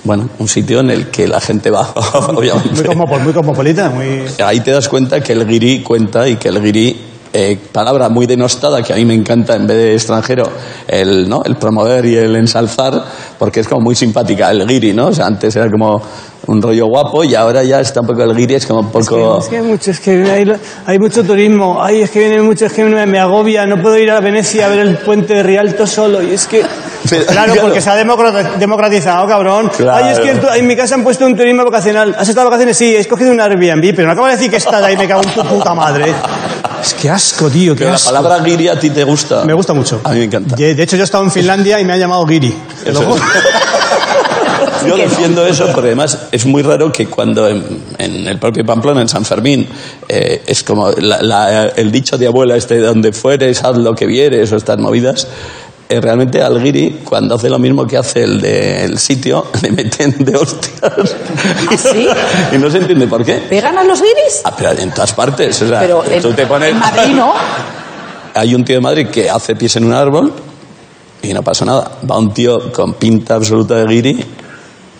bueno, 0.04 0.28
un 0.38 0.46
sitio 0.46 0.78
en 0.78 0.90
el 0.90 1.08
que 1.08 1.26
la 1.26 1.40
gente 1.40 1.68
va, 1.72 1.92
obviamente. 2.32 2.70
Muy, 2.70 2.94
cosmopo- 2.94 3.18
muy 3.20 3.32
cosmopolita, 3.32 3.90
muy... 3.90 4.22
Ahí 4.44 4.60
te 4.60 4.70
das 4.70 4.88
cuenta 4.88 5.20
que 5.20 5.32
el 5.32 5.44
guiri 5.44 5.82
cuenta 5.82 6.28
y 6.28 6.36
que 6.36 6.46
el 6.46 6.62
guiri, 6.62 6.96
eh, 7.34 7.58
palabra 7.72 8.08
muy 8.08 8.26
denostada 8.26 8.82
que 8.82 8.92
a 8.92 8.96
mí 8.96 9.04
me 9.04 9.14
encanta 9.14 9.56
en 9.56 9.66
vez 9.66 9.76
de 9.76 9.94
extranjero, 9.94 10.48
el, 10.88 11.28
¿no? 11.28 11.42
el 11.44 11.56
promover 11.56 12.06
y 12.06 12.16
el 12.16 12.34
ensalzar, 12.36 12.94
porque 13.38 13.60
es 13.60 13.68
como 13.68 13.82
muy 13.82 13.94
simpática, 13.96 14.50
el 14.50 14.66
guiri, 14.66 14.92
¿no? 14.94 15.08
O 15.08 15.12
sea, 15.12 15.26
antes 15.26 15.54
era 15.56 15.68
como 15.70 16.00
un 16.46 16.60
rollo 16.60 16.86
guapo 16.86 17.24
y 17.24 17.34
ahora 17.34 17.64
ya 17.64 17.80
está 17.80 18.02
un 18.02 18.06
poco 18.06 18.22
el 18.22 18.34
guiri, 18.36 18.54
es 18.54 18.66
como 18.66 18.80
un 18.80 18.90
poco... 18.90 19.38
Es 19.38 19.48
que, 19.48 19.48
es 19.48 19.48
que 19.48 19.56
hay 19.56 19.62
mucho, 19.62 19.90
es 19.90 20.00
que 20.00 20.10
hay, 20.30 20.52
hay 20.86 20.98
mucho 20.98 21.24
turismo. 21.24 21.82
Ay, 21.82 22.02
es 22.02 22.10
que 22.10 22.18
viene 22.20 22.42
mucho, 22.42 22.66
es 22.66 22.72
que 22.72 22.84
me, 22.84 23.06
me 23.06 23.18
agobia. 23.18 23.64
No 23.66 23.80
puedo 23.80 23.96
ir 23.98 24.10
a 24.10 24.20
Venecia 24.20 24.66
a 24.66 24.68
ver 24.68 24.80
el 24.80 24.98
puente 24.98 25.34
de 25.34 25.42
Rialto 25.42 25.86
solo. 25.86 26.22
Y 26.22 26.32
es 26.34 26.46
que. 26.46 26.62
Pero, 27.10 27.24
claro, 27.26 27.52
claro. 27.52 27.62
porque 27.68 27.80
se 27.80 27.90
ha 27.90 28.02
democrati- 28.02 28.56
democratizado, 28.58 29.26
cabrón. 29.26 29.70
Claro. 29.76 30.04
Ay, 30.04 30.12
es 30.12 30.20
que 30.20 30.58
en 30.58 30.66
mi 30.66 30.76
casa 30.76 30.94
han 30.94 31.02
puesto 31.02 31.24
un 31.26 31.34
turismo 31.36 31.64
vacacional. 31.64 32.14
¿Has 32.18 32.28
estado 32.28 32.46
de 32.46 32.50
vacaciones? 32.50 32.76
Sí, 32.76 32.94
he 32.94 32.98
escogido 32.98 33.30
un 33.30 33.40
Airbnb, 33.40 33.94
pero 33.94 34.06
no 34.06 34.12
acabo 34.12 34.26
de 34.26 34.34
decir 34.34 34.50
que 34.50 34.56
estás 34.58 34.82
ahí, 34.82 34.96
me 34.96 35.08
cago 35.08 35.22
en 35.22 35.30
tu 35.30 35.42
puta 35.42 35.74
madre. 35.74 36.12
Es 36.84 36.94
que 36.94 37.08
asco, 37.08 37.48
tío, 37.48 37.72
qué 37.74 37.78
Pero 37.80 37.90
la 37.90 37.96
asco. 37.96 38.12
palabra 38.12 38.44
guiri 38.44 38.68
a 38.68 38.78
ti 38.78 38.90
te 38.90 39.04
gusta. 39.04 39.44
Me 39.44 39.54
gusta 39.54 39.72
mucho. 39.72 40.00
A 40.04 40.10
mí 40.10 40.18
me 40.18 40.24
encanta. 40.24 40.54
De 40.56 40.70
hecho, 40.82 40.96
yo 40.96 41.02
he 41.02 41.04
estado 41.04 41.24
en 41.24 41.30
Finlandia 41.30 41.80
y 41.80 41.84
me 41.84 41.94
han 41.94 41.98
llamado 42.00 42.26
Giri. 42.26 42.54
Eso 42.84 43.00
juro. 43.02 43.22
Yo 44.86 44.96
defiendo 44.98 45.46
eso 45.46 45.64
porque 45.72 45.86
además 45.88 46.18
es 46.30 46.44
muy 46.44 46.62
raro 46.62 46.92
que 46.92 47.06
cuando 47.06 47.48
en, 47.48 47.64
en 47.96 48.26
el 48.26 48.38
propio 48.38 48.66
Pamplona, 48.66 49.00
en 49.00 49.08
San 49.08 49.24
Fermín, 49.24 49.66
eh, 50.08 50.42
es 50.46 50.62
como 50.62 50.90
la- 50.90 51.22
la- 51.22 51.68
el 51.68 51.90
dicho 51.90 52.18
de 52.18 52.26
abuela 52.26 52.54
este, 52.54 52.78
donde 52.80 53.12
fueres, 53.14 53.64
haz 53.64 53.78
lo 53.78 53.94
que 53.94 54.04
vieres 54.04 54.52
o 54.52 54.56
estas 54.56 54.78
movidas, 54.78 55.26
realmente 56.00 56.42
al 56.42 56.62
guiri, 56.62 57.00
cuando 57.04 57.34
hace 57.34 57.48
lo 57.48 57.58
mismo 57.58 57.86
que 57.86 57.96
hace 57.96 58.24
el 58.24 58.40
del 58.40 58.98
sitio, 58.98 59.46
le 59.62 59.72
meten 59.72 60.14
de 60.24 60.36
hostias. 60.36 61.16
¿Ah, 61.70 61.76
sí? 61.76 62.06
y 62.52 62.58
no 62.58 62.70
se 62.70 62.78
entiende 62.78 63.06
por 63.06 63.24
qué. 63.24 63.34
¿Pegan 63.48 63.76
a 63.78 63.84
los 63.84 64.00
guiris? 64.00 64.42
Ah, 64.44 64.54
pero 64.56 64.72
en 64.72 64.92
todas 64.92 65.12
partes. 65.12 65.60
O 65.62 65.68
sea, 65.68 65.80
Pero 65.80 66.04
en, 66.04 66.22
tú 66.22 66.32
te 66.32 66.46
pones... 66.46 66.70
en 66.70 66.78
Madrid 66.78 67.14
no. 67.14 67.32
Hay 68.34 68.54
un 68.54 68.64
tío 68.64 68.76
de 68.76 68.80
Madrid 68.80 69.06
que 69.08 69.30
hace 69.30 69.54
pies 69.54 69.76
en 69.76 69.84
un 69.84 69.92
árbol 69.92 70.32
y 71.22 71.32
no 71.32 71.42
pasa 71.42 71.64
nada. 71.64 71.98
Va 72.10 72.18
un 72.18 72.34
tío 72.34 72.72
con 72.72 72.94
pinta 72.94 73.36
absoluta 73.36 73.76
de 73.76 73.86
guiri 73.86 74.24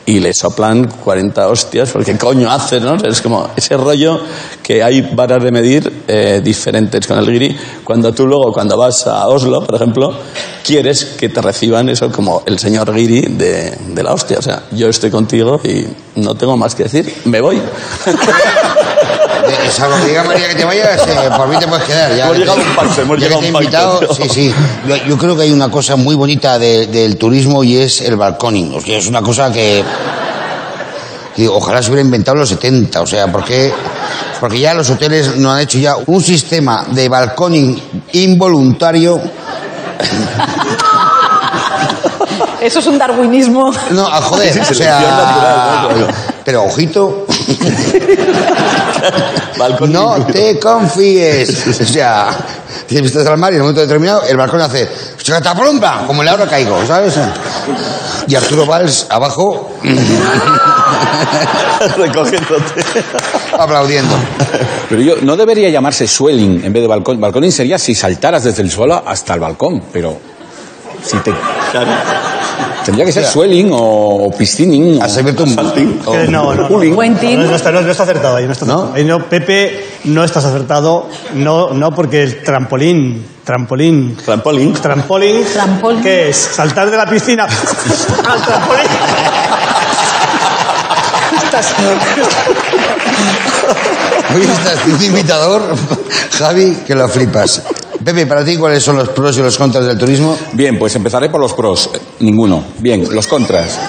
y 0.07 0.21
le 0.21 0.35
soplan 0.35 0.87
40 0.87 1.49
hostias, 1.49 1.91
porque 1.91 2.17
coño 2.19 2.51
haces, 2.51 2.83
¿no? 2.83 2.95
Es 2.97 3.23
como 3.23 3.51
ese 3.57 3.77
rollo 3.77 4.21
que 4.65 4.83
hay 4.83 5.03
varas 5.03 5.45
de 5.45 5.53
medir 5.53 6.05
eh, 6.09 6.41
diferentes 6.43 7.07
con 7.07 7.19
el 7.19 7.31
guiri. 7.31 7.55
Cuando 7.85 8.13
tú 8.15 8.27
luego, 8.27 8.51
cuando 8.53 8.77
vas 8.79 9.07
a 9.07 9.29
Oslo, 9.29 9.63
por 9.65 9.75
ejemplo, 9.77 10.17
quieres 10.65 11.05
que 11.05 11.29
te 11.29 11.41
reciban 11.43 11.89
eso 11.91 12.11
como 12.11 12.43
el 12.47 12.59
señor 12.59 12.93
guiri 12.95 13.21
de, 13.37 13.77
de 13.89 14.03
la 14.03 14.15
hostia. 14.15 14.39
O 14.39 14.43
sea, 14.43 14.63
yo 14.73 14.89
estoy 14.89 15.11
contigo 15.11 15.61
y 15.63 15.87
no 16.19 16.35
tengo 16.35 16.57
más 16.57 16.75
que 16.75 16.85
decir, 16.85 17.15
me 17.27 17.41
voy. 17.43 17.61
Salvo 19.71 19.97
que 20.01 20.09
diga 20.09 20.25
María 20.25 20.49
que 20.49 20.55
te 20.55 20.65
vayas, 20.65 21.01
eh, 21.07 21.31
por 21.37 21.49
mí 21.49 21.57
te 21.59 21.67
puedes 21.67 21.85
quedar. 21.85 22.17
Ya 22.17 22.25
Hemos 22.25 22.33
que 22.35 22.39
llegado 22.41 22.59
te- 22.61 22.67
un 22.71 22.77
pacto, 22.77 23.03
hemos 23.03 23.19
llegado 23.19 23.39
un 23.41 23.45
invitado, 23.47 23.99
pacto, 24.01 24.15
sí, 24.15 24.29
sí. 24.31 24.55
Yo, 24.89 24.97
yo 25.07 25.19
creo 25.19 25.37
que 25.37 25.43
hay 25.43 25.53
una 25.53 25.71
cosa 25.71 25.97
muy 25.97 26.15
bonita 26.15 26.59
de- 26.59 26.87
del 26.87 27.19
turismo 27.19 27.63
y 27.65 27.77
es 27.77 28.01
el 28.01 28.17
balconing. 28.17 28.75
O 28.75 28.81
sea, 28.81 28.97
es 28.99 29.07
una 29.07 29.21
cosa 29.21 29.53
que, 29.53 29.85
que 31.35 31.49
ojalá 31.49 31.83
se 31.83 31.91
hubiera 31.91 32.05
inventado 32.05 32.37
en 32.37 32.41
los 32.41 32.49
70. 32.49 33.01
O 33.01 33.07
sea, 33.07 33.31
porque, 33.31 33.73
porque 34.41 34.61
ya 34.61 34.75
los 34.75 34.89
hoteles 34.91 35.37
no 35.37 35.53
han 35.53 35.61
hecho 35.61 35.79
ya 35.79 35.97
un 36.07 36.23
sistema 36.23 36.87
de 36.91 37.09
balconing 37.09 37.81
involuntario. 38.13 39.21
Eso 42.61 42.79
es 42.79 42.87
un 42.87 42.99
darwinismo. 42.99 43.73
No, 43.91 44.07
a 44.07 44.23
joder, 44.23 44.53
Sí, 44.53 44.59
o 44.61 44.65
sea. 44.65 44.75
selección 44.75 45.11
natural, 45.11 46.01
¿no? 46.01 46.07
Pero 46.45 46.65
ojito, 46.65 47.27
Balcón 49.59 49.93
no 49.93 50.17
te 50.27 50.59
confíes. 50.59 51.67
O 51.81 51.85
sea, 51.85 52.29
tienes 52.87 53.11
vistas 53.11 53.27
al 53.27 53.39
mar 53.39 53.53
y 53.53 53.57
en 53.57 53.63
un 53.63 53.67
momento 53.69 53.83
determinado 53.83 54.23
el 54.25 54.37
balcón 54.37 54.61
hace 54.61 54.89
¡Chataplumpa! 55.25 56.05
Como 56.07 56.21
en 56.21 56.27
la 56.27 56.35
hora 56.35 56.47
caigo, 56.47 56.85
¿sabes? 56.87 57.19
Y 58.29 58.35
Arturo 58.35 58.67
Valls 58.67 59.07
abajo 59.09 59.71
Recogiéndote. 61.97 62.85
aplaudiendo. 63.59 64.15
Pero 64.91 65.01
yo, 65.01 65.15
no 65.23 65.35
debería 65.35 65.71
llamarse 65.71 66.07
swelling 66.07 66.63
en 66.67 66.73
vez 66.75 66.83
de 66.83 66.89
balcón. 66.89 67.19
Balconing 67.23 67.53
sería 67.53 67.79
si 67.79 67.95
saltaras 67.95 68.45
desde 68.45 68.61
el 68.63 68.71
suelo 68.71 69.03
hasta 69.07 69.33
el 69.33 69.41
balcón, 69.41 69.83
pero 69.91 70.19
si 71.03 71.17
te... 71.19 71.33
Tendría 72.85 73.07
que 73.07 73.13
ser 73.13 73.25
swelling 73.25 73.71
o 73.73 74.31
piscining. 74.37 75.01
o- 75.01 75.05
Has 75.05 75.17
abierto 75.17 75.45
un. 75.45 75.59
o- 75.59 76.13
Que 76.13 76.29
no, 76.29 76.55
no, 76.55 76.63
no. 76.63 76.69
Cooling. 76.69 76.95
Quentin. 76.97 77.41
No, 77.43 77.47
no 77.51 77.57
está, 77.57 77.71
no, 77.73 77.81
no 77.81 77.91
está 77.91 78.03
acertado 78.03 78.37
ahí, 78.37 78.47
no 78.47 78.53
está 78.53 78.67
¿No? 78.67 78.73
acertado. 78.75 78.95
Ahí 78.97 79.05
no, 79.05 79.19
Pepe, 79.29 79.87
no 80.05 80.23
estás 80.25 80.45
acertado. 80.45 81.09
No, 81.35 81.71
no, 81.71 81.95
porque 81.95 82.23
el 82.23 82.43
trampolín, 82.43 83.25
trampolín, 83.45 84.17
Trampolín. 84.25 84.73
trampolín, 84.75 85.45
Trampolín. 85.53 86.03
¿qué 86.03 86.29
es? 86.29 86.37
Saltar 86.37 86.91
de 86.91 86.97
la 86.97 87.07
piscina 87.09 87.45
al 88.29 88.43
trampolín. 88.43 88.87
Hoy 94.35 94.43
estás 94.43 94.85
un 94.87 95.03
imitador, 95.03 95.63
Javi, 96.39 96.77
que 96.87 96.95
lo 96.95 97.09
flipas. 97.09 97.63
Pepe, 98.05 98.27
para 98.27 98.45
ti, 98.45 98.57
¿cuáles 98.57 98.83
son 98.83 98.97
los 98.97 99.09
pros 99.09 99.39
y 99.39 99.41
los 99.41 99.57
contras 99.57 99.87
del 99.87 99.97
turismo? 99.97 100.37
Bien, 100.53 100.79
pues 100.79 100.95
empezaré 100.95 101.31
por 101.31 101.41
los 101.41 101.55
pros. 101.55 101.89
Eh, 101.95 101.99
Ninguno. 102.21 102.63
Bien, 102.79 103.07
los 103.11 103.27
contras. 103.27 103.79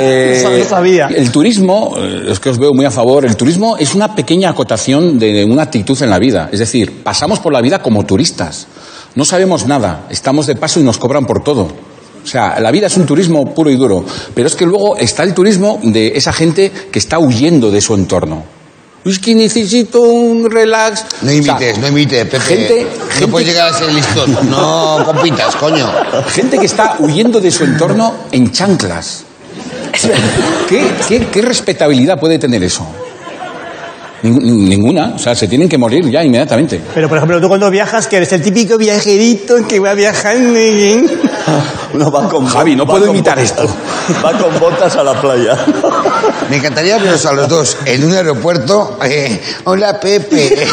Eh, 0.00 0.36
Eso 0.38 0.50
no 0.56 0.64
sabía. 0.64 1.08
El 1.08 1.32
turismo, 1.32 1.96
eh, 1.98 2.28
es 2.30 2.38
que 2.38 2.50
os 2.50 2.58
veo 2.58 2.72
muy 2.72 2.84
a 2.84 2.90
favor, 2.90 3.24
el 3.24 3.36
turismo 3.36 3.76
es 3.76 3.96
una 3.96 4.14
pequeña 4.14 4.50
acotación 4.50 5.18
de 5.18 5.44
una 5.44 5.62
actitud 5.62 6.00
en 6.00 6.10
la 6.10 6.20
vida. 6.20 6.48
Es 6.52 6.60
decir, 6.60 7.02
pasamos 7.02 7.40
por 7.40 7.52
la 7.52 7.60
vida 7.60 7.82
como 7.82 8.04
turistas. 8.06 8.68
No 9.16 9.24
sabemos 9.24 9.66
nada, 9.66 10.06
estamos 10.08 10.46
de 10.46 10.54
paso 10.54 10.78
y 10.78 10.84
nos 10.84 10.98
cobran 10.98 11.26
por 11.26 11.42
todo. 11.42 11.62
O 12.22 12.26
sea, 12.26 12.60
la 12.60 12.70
vida 12.70 12.86
es 12.86 12.96
un 12.96 13.06
turismo 13.06 13.52
puro 13.52 13.70
y 13.70 13.76
duro. 13.76 14.04
Pero 14.34 14.46
es 14.46 14.54
que 14.54 14.66
luego 14.66 14.96
está 14.98 15.24
el 15.24 15.34
turismo 15.34 15.80
de 15.82 16.12
esa 16.14 16.32
gente 16.32 16.70
que 16.92 16.98
está 17.00 17.18
huyendo 17.18 17.72
de 17.72 17.80
su 17.80 17.94
entorno. 17.94 18.44
Es 19.04 19.18
que 19.18 19.34
necesito 19.34 20.00
un 20.02 20.50
relax. 20.50 21.04
No 21.22 21.30
O 21.30 21.34
sea, 21.42 21.52
imites, 21.54 21.78
no 21.78 21.88
imites, 21.88 22.24
Pepe. 22.26 22.40
gente- 22.40 22.86
no 22.98 23.06
gente- 23.10 23.28
puedes 23.28 23.48
llegar 23.48 23.72
a 23.72 23.78
ser 23.78 23.90
listón. 23.92 24.36
No 24.50 25.02
compitas, 25.04 25.56
coño. 25.56 25.90
Gente 26.28 26.58
que 26.58 26.66
está 26.66 26.96
huyendo 26.98 27.40
de 27.40 27.50
su 27.50 27.64
entorno 27.64 28.14
en 28.32 28.50
chanclas. 28.52 29.24
¿Qué, 30.68 30.86
qué, 31.08 31.26
qué 31.32 31.42
respetabilidad 31.42 32.18
puede 32.20 32.38
tener 32.38 32.62
eso? 32.62 32.86
Ning- 34.22 34.42
ninguna. 34.68 35.12
O 35.14 35.18
sea, 35.18 35.34
se 35.34 35.46
tienen 35.48 35.68
que 35.68 35.78
morir 35.78 36.10
ya 36.10 36.22
inmediatamente. 36.22 36.80
Pero, 36.94 37.08
por 37.08 37.18
ejemplo, 37.18 37.40
tú 37.40 37.48
cuando 37.48 37.70
viajas, 37.70 38.08
que 38.08 38.16
eres 38.16 38.32
el 38.32 38.42
típico 38.42 38.76
viajerito 38.76 39.54
que 39.66 39.78
va 39.80 39.94
viajando. 39.94 40.58
y- 40.58 41.08
No 41.94 42.10
va 42.10 42.28
con 42.28 42.46
Javi, 42.46 42.76
no 42.76 42.86
puedo 42.86 43.06
imitar 43.06 43.38
botas. 43.38 43.50
esto. 43.50 43.66
Va 44.22 44.32
con 44.36 44.60
botas 44.60 44.94
a 44.96 45.02
la 45.02 45.18
playa. 45.18 45.56
Me 46.50 46.56
encantaría 46.56 46.98
veros 46.98 47.24
a 47.26 47.32
los 47.32 47.48
dos 47.48 47.76
en 47.84 48.04
un 48.04 48.12
aeropuerto. 48.14 48.98
eh, 49.04 49.40
Hola, 49.64 49.98
Pepe. 50.00 50.66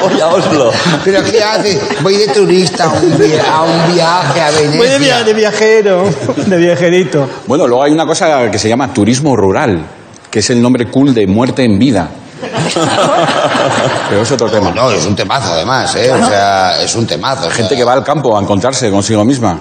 Voy 0.00 0.20
a 0.20 0.26
Oslo. 0.28 0.70
¿Pero 1.04 1.22
qué 1.24 1.42
haces? 1.42 1.80
Voy 2.02 2.16
de 2.16 2.28
turista 2.28 2.84
a 2.84 2.88
un, 2.92 3.18
via- 3.18 3.44
a 3.52 3.62
un 3.62 3.94
viaje 3.94 4.40
a 4.40 4.50
Venecia. 4.50 4.78
Voy 4.78 4.88
de, 4.88 4.98
via- 4.98 5.24
de 5.24 5.34
viajero, 5.34 6.04
de 6.36 6.56
viajerito. 6.56 7.28
Bueno, 7.46 7.66
luego 7.66 7.82
hay 7.82 7.92
una 7.92 8.06
cosa 8.06 8.50
que 8.50 8.58
se 8.58 8.68
llama 8.68 8.92
turismo 8.92 9.36
rural, 9.36 9.84
que 10.30 10.38
es 10.40 10.50
el 10.50 10.60
nombre 10.62 10.90
cool 10.90 11.12
de 11.14 11.26
muerte 11.26 11.64
en 11.64 11.78
vida. 11.78 12.08
Pero 14.10 14.22
es 14.22 14.30
otro 14.30 14.48
tema. 14.50 14.70
No, 14.70 14.90
es 14.90 15.04
un 15.06 15.16
temazo 15.16 15.52
además, 15.54 15.94
¿eh? 15.96 16.12
O 16.12 16.18
sea, 16.26 16.80
es 16.82 16.94
un 16.94 17.06
temazo. 17.06 17.42
o 17.42 17.44
sea, 17.46 17.52
Gente 17.52 17.74
que 17.76 17.84
va 17.84 17.94
al 17.94 18.04
campo 18.04 18.36
a 18.36 18.40
encontrarse 18.42 18.90
consigo 18.90 19.24
misma. 19.24 19.58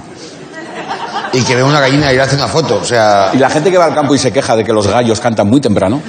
Y 1.36 1.44
que 1.44 1.56
ve 1.56 1.64
una 1.64 1.80
gallina 1.82 2.12
y 2.12 2.16
le 2.16 2.22
hace 2.22 2.36
una 2.36 2.48
foto. 2.48 2.80
O 2.82 2.86
sea, 2.86 3.32
Y 3.34 3.38
la 3.38 3.50
gente 3.50 3.70
que 3.72 3.78
va 3.78 3.86
al 3.86 3.94
campo 3.94 4.16
y 4.16 4.18
se 4.18 4.32
queja 4.32 4.56
de 4.56 4.64
que 4.64 4.72
los 4.74 4.88
gallos 4.88 5.20
cantan 5.20 5.48
muy 5.48 5.60
temprano. 5.62 6.02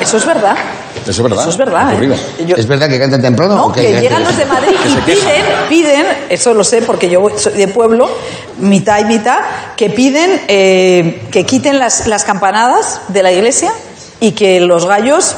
Eso 0.00 0.16
es 0.18 0.26
verdad. 0.26 0.54
Eso 1.02 1.10
es 1.10 1.22
verdad. 1.22 1.40
Eso 1.40 1.50
es 1.50 1.56
verdad. 1.56 2.02
¿eh? 2.02 2.16
Yo- 2.46 2.56
¿es 2.56 2.66
verdad 2.66 2.88
que 2.88 2.98
cantan 2.98 3.20
temprano? 3.22 3.54
No, 3.56 3.64
o 3.66 3.72
que 3.72 4.00
llegan 4.00 4.22
los 4.24 4.36
de 4.36 4.44
Madrid 4.46 4.74
y 4.86 4.96
piden, 5.10 5.44
piden, 5.68 6.06
eso 6.30 6.54
lo 6.54 6.64
sé 6.64 6.82
porque 6.82 7.08
yo 7.10 7.26
soy 7.36 7.52
de 7.54 7.68
pueblo, 7.68 8.08
mitad 8.58 8.98
y 9.00 9.04
mitad, 9.04 9.38
que 9.76 9.90
piden 9.90 10.42
eh, 10.48 11.26
que 11.30 11.44
quiten 11.44 11.78
las, 11.78 12.06
las 12.06 12.24
campanadas 12.24 13.00
de 13.08 13.22
la 13.22 13.32
iglesia 13.32 13.72
y 14.20 14.32
que 14.32 14.60
los 14.60 14.86
gallos 14.86 15.34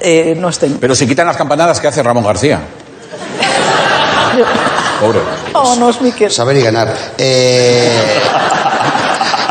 eh, 0.00 0.34
no 0.38 0.48
estén. 0.48 0.78
Pero 0.78 0.94
si 0.94 1.06
quitan 1.06 1.26
las 1.26 1.36
campanadas, 1.36 1.80
¿qué 1.80 1.88
hace 1.88 2.02
Ramón 2.02 2.24
García? 2.24 2.60
Pobre. 5.00 5.18
Oh, 5.54 5.76
no 5.76 5.90
es 5.90 6.00
Miquel. 6.00 6.30
Saber 6.30 6.56
y 6.56 6.62
ganar. 6.62 6.94
Eh, 7.18 8.20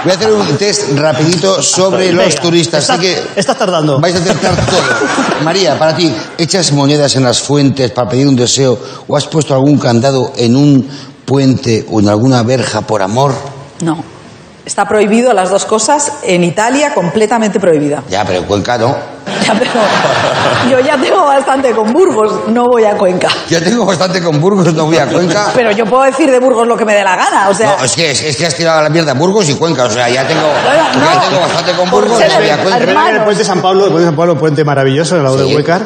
voy 0.04 0.12
a 0.12 0.16
hacer 0.16 0.32
un 0.32 0.58
test 0.58 0.98
rapidito 0.98 1.62
sobre 1.62 2.12
los 2.12 2.36
turistas. 2.36 2.82
está- 2.84 2.94
Así 2.94 3.02
que 3.04 3.22
estás 3.36 3.58
tardando. 3.58 4.00
vais 4.00 4.16
a 4.16 4.20
acertar 4.20 4.56
todo. 4.66 5.44
María, 5.44 5.78
para 5.78 5.96
ti, 5.96 6.12
¿echas 6.38 6.72
monedas 6.72 7.16
en 7.16 7.24
las 7.24 7.42
fuentes 7.42 7.92
para 7.92 8.10
pedir 8.10 8.28
un 8.28 8.36
deseo 8.36 8.78
o 9.08 9.16
has 9.18 9.28
puesto 9.28 9.54
algún 9.54 9.78
candado 9.78 10.34
en 10.38 10.56
un 10.56 10.88
puente 11.26 11.86
o 11.92 12.00
en 12.00 12.10
alguna 12.10 12.44
verja 12.44 12.82
por 12.82 13.02
amor? 13.02 13.34
No. 13.82 14.04
Está 14.66 14.88
prohibido 14.88 15.34
las 15.34 15.50
dos 15.50 15.66
cosas. 15.66 16.20
En 16.24 16.44
Italia, 16.44 16.94
completamente 16.94 17.60
prohibida. 17.60 18.04
Ya, 18.10 18.24
pero 18.26 18.40
en 18.40 18.46
Cuenca 18.46 18.78
no. 18.78 18.96
Ya, 19.44 19.56
pero 19.58 19.72
yo 20.70 20.80
ya 20.86 20.98
tengo 20.98 21.26
bastante 21.26 21.72
con 21.72 21.92
Burgos, 21.92 22.48
no 22.50 22.66
voy 22.68 22.86
a 22.86 22.96
Cuenca. 22.96 23.28
Ya 23.50 23.60
tengo 23.60 23.86
bastante 23.86 24.22
con 24.22 24.40
Burgos, 24.40 24.72
no 24.74 24.86
voy 24.86 24.98
a 24.98 25.08
Cuenca. 25.08 25.48
Pero 25.56 25.72
yo 25.72 25.86
puedo 25.86 26.04
decir 26.04 26.30
de 26.30 26.40
Burgos 26.40 26.68
lo 26.68 26.78
que 26.78 26.86
me 26.86 26.94
dé 26.94 27.04
la 27.04 27.16
gana, 27.16 27.50
o 27.50 27.54
sea... 27.54 27.76
No, 27.78 27.84
es 27.84 27.94
que, 27.96 28.12
es 28.12 28.38
que 28.38 28.46
has 28.46 28.56
tirado 28.56 28.80
a 28.80 28.84
la 28.84 28.90
mierda 28.90 29.14
Burgos 29.14 29.50
y 29.50 29.56
Cuenca. 29.56 29.86
O 29.86 29.90
sea, 29.90 30.08
ya 30.10 30.28
tengo, 30.28 30.42
no. 30.42 31.04
ya 31.14 31.22
tengo 31.28 31.42
bastante 31.42 31.72
con 31.74 31.90
Burgos 31.90 32.20
y 32.20 32.30
no 32.30 32.36
voy 32.40 32.50
a 32.50 32.58
Cuenca. 32.58 33.08
Es 33.10 33.16
el 33.16 33.24
puente 33.24 33.44
San 33.44 33.62
Pablo, 33.62 33.86
el 33.86 33.92
puente 33.92 34.08
San 34.08 34.16
Pablo, 34.16 34.38
puente 34.38 34.64
maravilloso, 34.64 35.16
el 35.18 35.24
lado 35.24 35.40
Sí. 35.40 35.50
de 35.50 35.56
Huecar, 35.56 35.82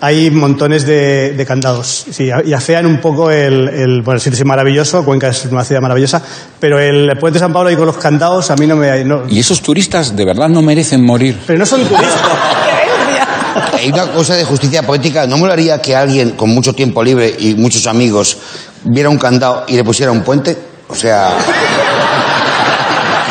hay 0.00 0.30
montones 0.30 0.86
de, 0.86 1.32
de 1.32 1.46
candados. 1.46 2.06
Sí, 2.10 2.30
y 2.44 2.52
afean 2.52 2.86
un 2.86 3.00
poco 3.00 3.30
el, 3.30 3.68
el- 3.68 4.02
Bueno, 4.02 4.16
el 4.16 4.20
sitio 4.20 4.38
es 4.38 4.44
maravilloso, 4.44 5.04
Cuenca 5.04 5.28
es 5.28 5.44
una 5.46 5.64
ciudad 5.64 5.80
maravillosa, 5.82 6.22
pero 6.60 6.78
el 6.78 7.16
puente 7.18 7.38
San 7.38 7.52
Pablo 7.52 7.68
ahí 7.70 7.76
con 7.76 7.86
los 7.86 7.96
candados 7.98 8.50
a 8.50 8.56
mí 8.56 8.66
no 8.66 8.76
me... 8.76 9.04
no- 9.04 9.22
Y 9.28 9.40
esos 9.40 9.60
turistas 9.60 10.14
de 10.16 10.24
verdad 10.24 10.48
no 10.48 10.62
merecen 10.62 11.04
morir. 11.04 11.38
pero 11.46 11.58
no 11.58 11.66
son 11.66 11.82
turistas. 11.84 12.14
Hay 13.78 13.90
una 13.90 14.06
cosa 14.08 14.34
de 14.34 14.44
justicia 14.44 14.82
poética. 14.84 15.26
¿No 15.26 15.36
molaría 15.38 15.80
que 15.80 15.94
alguien 15.94 16.30
con 16.32 16.50
mucho 16.50 16.74
tiempo 16.74 17.02
libre 17.02 17.34
y 17.38 17.54
muchos 17.54 17.86
amigos 17.86 18.36
viera 18.84 19.08
un 19.08 19.18
candado 19.18 19.64
y 19.68 19.74
le 19.76 19.84
pusiera 19.84 20.10
un 20.12 20.22
puente? 20.22 20.56
O 20.88 20.94
sea. 20.94 21.30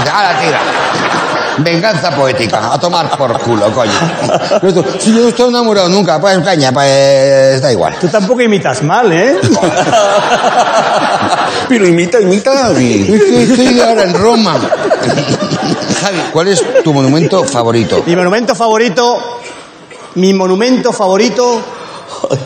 ¡Ah, 0.09 0.33
tira! 0.41 0.59
Venganza 1.59 2.15
poética, 2.15 2.73
a 2.73 2.79
tomar 2.79 3.17
por 3.17 3.39
culo, 3.39 3.71
coño. 3.71 3.91
Si 4.99 5.13
yo 5.13 5.21
no 5.21 5.29
estoy 5.29 5.49
enamorado 5.49 5.89
nunca, 5.89 6.19
pues 6.19 6.37
caña, 6.39 6.71
pues 6.71 7.61
da 7.61 7.71
igual. 7.71 7.95
Tú 7.99 8.07
tampoco 8.07 8.41
imitas 8.41 8.83
mal, 8.83 9.11
¿eh? 9.11 9.37
Pero 11.69 11.87
imita, 11.87 12.19
imita. 12.19 12.71
Estoy, 12.71 13.47
estoy 13.49 13.79
ahora 13.79 14.03
en 14.03 14.13
Roma. 14.13 14.55
Javi, 16.01 16.19
¿cuál 16.31 16.47
es 16.49 16.63
tu 16.83 16.93
monumento 16.93 17.43
favorito? 17.43 18.03
Mi 18.05 18.15
monumento 18.15 18.55
favorito, 18.55 19.39
mi 20.15 20.33
monumento 20.33 20.93
favorito 20.93 21.61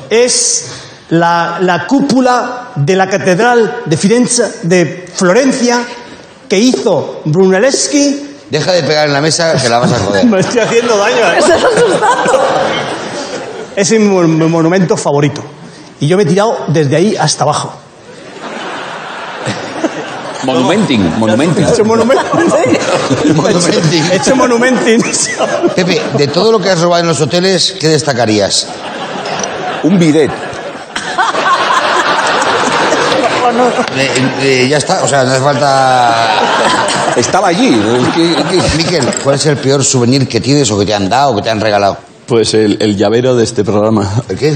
es 0.10 0.66
la, 1.10 1.58
la 1.62 1.86
cúpula 1.86 2.70
de 2.76 2.96
la 2.96 3.08
Catedral 3.08 3.82
de 3.86 3.98
Firenze, 3.98 4.60
de 4.64 5.06
Florencia, 5.14 5.80
que 6.48 6.58
hizo 6.58 7.22
Brunelleschi. 7.26 8.31
Deja 8.52 8.74
de 8.74 8.84
pegar 8.84 9.08
en 9.08 9.14
la 9.14 9.22
mesa 9.22 9.54
que 9.56 9.70
la 9.70 9.80
vas 9.80 9.92
a 9.94 9.98
joder. 10.00 10.26
Me 10.28 10.40
estoy 10.42 10.60
haciendo 10.60 10.98
daño. 10.98 11.16
¿eh? 11.32 11.38
Estás 11.40 11.64
asustando. 11.64 12.44
Es 13.76 13.92
mi, 13.92 14.00
mon- 14.00 14.38
mi 14.38 14.46
monumento 14.46 14.98
favorito. 14.98 15.42
Y 16.02 16.08
yo 16.08 16.18
me 16.18 16.24
he 16.24 16.26
tirado 16.26 16.66
desde 16.68 16.96
ahí 16.96 17.16
hasta 17.16 17.44
abajo. 17.44 17.74
Monumenting, 20.44 21.20
monumenting. 21.20 21.64
He 21.66 21.70
hecho 21.70 21.86
monumento. 21.86 22.24
Monumenting. 23.36 24.04
He 24.12 24.16
hecho 24.16 24.36
monumenting. 24.36 25.02
Pepe, 25.76 26.02
de 26.18 26.28
todo 26.28 26.52
lo 26.52 26.60
que 26.60 26.72
has 26.72 26.82
robado 26.82 27.02
en 27.02 27.08
los 27.08 27.22
hoteles, 27.22 27.76
¿qué 27.80 27.88
destacarías? 27.88 28.68
Un 29.84 30.00
bidet. 30.00 30.32
Eh, 33.96 34.32
eh, 34.42 34.68
ya 34.68 34.78
está, 34.78 35.04
o 35.04 35.08
sea, 35.08 35.24
no 35.24 35.32
hace 35.32 35.42
falta. 35.42 36.28
Estaba 37.16 37.48
allí. 37.50 37.80
¿Qué- 38.16 38.36
qué- 38.50 38.78
Miquel, 38.78 39.06
¿cuál 39.24 39.36
es 39.36 39.46
el 39.46 39.58
peor 39.58 39.84
souvenir 39.84 40.28
que 40.28 40.40
tienes 40.42 40.70
o 40.72 40.80
que 40.80 40.86
te 40.86 40.94
han 40.94 41.10
dado 41.10 41.32
o 41.32 41.36
que 41.36 41.42
te 41.42 41.50
han 41.50 41.60
regalado? 41.60 41.98
Pues 42.26 42.54
el, 42.54 42.78
el 42.82 42.96
llavero 42.98 43.36
de 43.36 43.44
este 43.44 43.64
programa. 43.64 44.10
¿El 44.30 44.38
qué? 44.38 44.56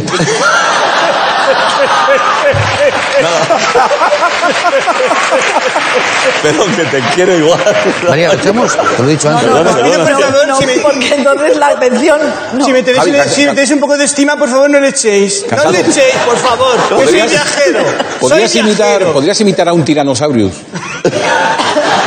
Pero 6.41 6.65
que 6.75 6.83
te 6.85 6.99
quiero 7.15 7.37
igual. 7.37 7.59
María, 8.07 8.27
¿lo 8.29 8.33
echamos? 8.35 8.75
Te 8.75 9.01
lo 9.03 9.09
he 9.09 9.11
dicho 9.11 9.29
antes. 9.29 9.47
No, 9.49 9.55
Perdona, 9.57 9.77
no, 9.97 10.05
perdona. 10.05 10.19
no, 10.19 10.31
no, 10.31 10.45
no, 10.47 10.57
Si 10.59 10.65
me- 10.65 10.77
porque 10.79 11.15
entonces 11.15 11.57
la 11.57 11.67
atención... 11.67 12.19
no. 12.53 12.65
Si 12.65 12.71
me 12.71 12.83
tenéis, 12.83 12.99
Javi, 13.03 13.11
si 13.11 13.17
Javi, 13.41 13.45
me 13.47 13.51
tenéis 13.53 13.71
un 13.71 13.79
poco 13.79 13.97
de 13.97 14.05
estima, 14.05 14.35
por 14.37 14.49
favor, 14.49 14.69
no 14.69 14.79
le 14.79 14.89
echéis. 14.89 15.45
No 15.63 15.71
le 15.71 15.79
echéis, 15.79 16.15
por 16.25 16.37
favor. 16.37 16.75
Yo 16.89 16.97
soy 16.97 17.05
¿Podrías- 17.05 17.29
viajero. 17.31 17.79
¿Podrías 18.19 18.51
soy 18.51 18.61
imitar, 18.61 18.87
viajero. 18.89 19.13
¿Podrías 19.13 19.41
imitar 19.41 19.69
a 19.69 19.73
un 19.73 19.83
tiranosaurius? 19.85 20.53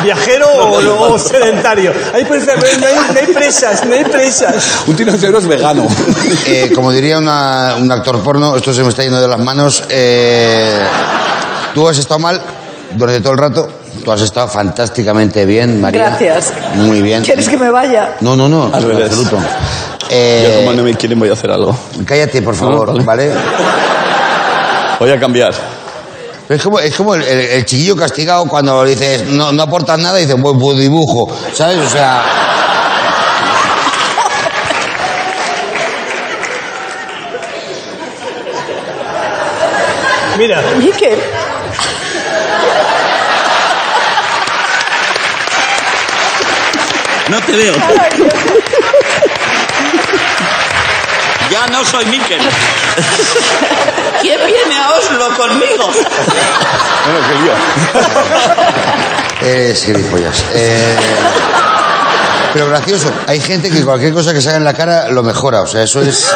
¿Viajero 0.03 0.47
o, 0.49 1.13
o 1.15 1.19
sedentario? 1.19 1.93
Favor, 1.93 2.19
no 2.81 2.87
hay, 2.87 2.95
no 3.15 3.21
hay 3.21 3.35
presas, 3.35 3.85
no 3.85 3.95
hay 3.95 4.05
presas. 4.05 4.83
Un 4.87 4.95
tiranosaurio 4.97 5.39
es 5.39 5.47
vegano. 5.47 5.87
Eh, 6.47 6.71
como 6.75 6.93
diría 6.93 7.19
una- 7.19 7.77
un 7.79 7.91
actor 7.91 8.21
porno, 8.23 8.57
esto 8.57 8.73
se 8.73 8.83
me 8.83 8.89
está 8.91 9.03
yendo 9.03 9.21
de 9.21 9.29
las 9.29 9.39
manos. 9.41 9.85
eh, 9.89 10.81
tú 11.75 11.89
has 11.89 11.99
estado 11.99 12.21
mal 12.21 12.41
durante 12.95 13.21
todo 13.21 13.33
el 13.33 13.39
rato. 13.39 13.69
Tú 14.05 14.13
has 14.13 14.21
estado 14.21 14.47
fantásticamente 14.49 15.45
bien, 15.45 15.81
María. 15.81 16.11
Gracias. 16.11 16.53
Muy 16.77 17.03
bien. 17.03 17.23
¿Quieres 17.25 17.49
que 17.49 17.57
me 17.57 17.71
vaya? 17.71 18.17
No, 18.21 18.37
no, 18.37 18.49
no, 18.49 18.71
Al 18.73 18.83
revés. 18.85 19.07
absoluto. 19.07 19.37
Yo 19.37 20.07
Eh, 20.11 20.63
como 20.65 20.77
no 20.77 20.83
me 20.85 20.95
quieren 20.95 21.19
voy 21.19 21.29
a 21.29 21.33
hacer 21.33 21.51
algo. 21.51 21.77
cállate, 22.07 22.41
por 22.43 22.55
favor, 22.55 22.95
Ah, 22.99 23.03
¿vale? 23.05 23.33
Voy 25.01 25.11
a 25.11 25.19
cambiar. 25.21 25.53
Es 26.49 26.63
como, 26.63 26.79
es 26.81 26.95
como 26.95 27.15
el, 27.15 27.23
el- 27.23 27.41
el 27.41 27.65
chiquillo 27.67 27.95
castigado 27.97 28.47
cuando 28.47 28.83
le 28.85 28.91
dices 28.93 29.25
no, 29.27 29.53
no 29.53 29.63
aportas 29.65 29.99
nada 29.99 30.19
y 30.19 30.23
dices, 30.25 30.41
pues, 30.41 30.57
pues 30.59 30.79
dibujo, 30.79 31.29
¿sabes? 31.53 31.79
O 31.79 31.89
sea. 31.89 32.25
Mira, 40.37 40.63
Miquel, 40.79 41.19
No 47.31 47.41
te 47.43 47.53
veo. 47.53 47.75
Ya 51.51 51.67
no 51.67 51.85
soy 51.85 52.07
Miquel. 52.07 52.41
¿Quién 54.21 54.41
viene 54.47 54.79
a 54.79 54.91
Oslo 54.93 55.37
conmigo? 55.37 55.91
Bueno, 57.05 57.21
que 57.29 57.35
yo. 57.47 57.53
Eres 59.49 59.85
gilipollas. 59.85 60.45
Eh, 60.53 60.97
pero 62.53 62.69
gracioso. 62.69 63.11
Hay 63.27 63.41
gente 63.41 63.71
que 63.71 63.85
cualquier 63.85 64.13
cosa 64.13 64.33
que 64.33 64.41
se 64.41 64.49
haga 64.49 64.59
en 64.59 64.65
la 64.65 64.75
cara 64.75 65.09
lo 65.11 65.23
mejora. 65.23 65.63
O 65.63 65.67
sea, 65.67 65.83
eso 65.83 66.01
es. 66.03 66.29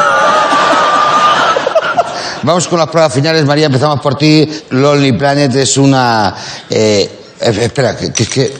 Vamos 2.43 2.67
con 2.67 2.79
las 2.79 2.89
pruebas 2.89 3.13
finales. 3.13 3.45
María, 3.45 3.67
empezamos 3.67 3.99
por 4.01 4.15
ti. 4.15 4.49
Lonely 4.71 5.13
Planet 5.13 5.55
es 5.55 5.77
una. 5.77 6.33
eh, 6.69 7.19
eh, 7.39 7.59
espera, 7.61 7.95
que, 7.97 8.11
que 8.13 8.23
es 8.23 8.29
que. 8.29 8.53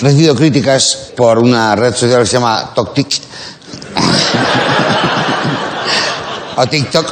He 0.00 0.04
recibido 0.04 0.34
críticas 0.34 1.10
por 1.14 1.38
una 1.38 1.76
red 1.76 1.94
social 1.94 2.20
que 2.20 2.26
se 2.26 2.32
llama 2.32 2.70
TokTik. 2.74 3.20
o 6.56 6.66
TikTok. 6.66 7.06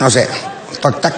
No 0.00 0.10
sé. 0.10 0.28
TokTak. 0.80 1.14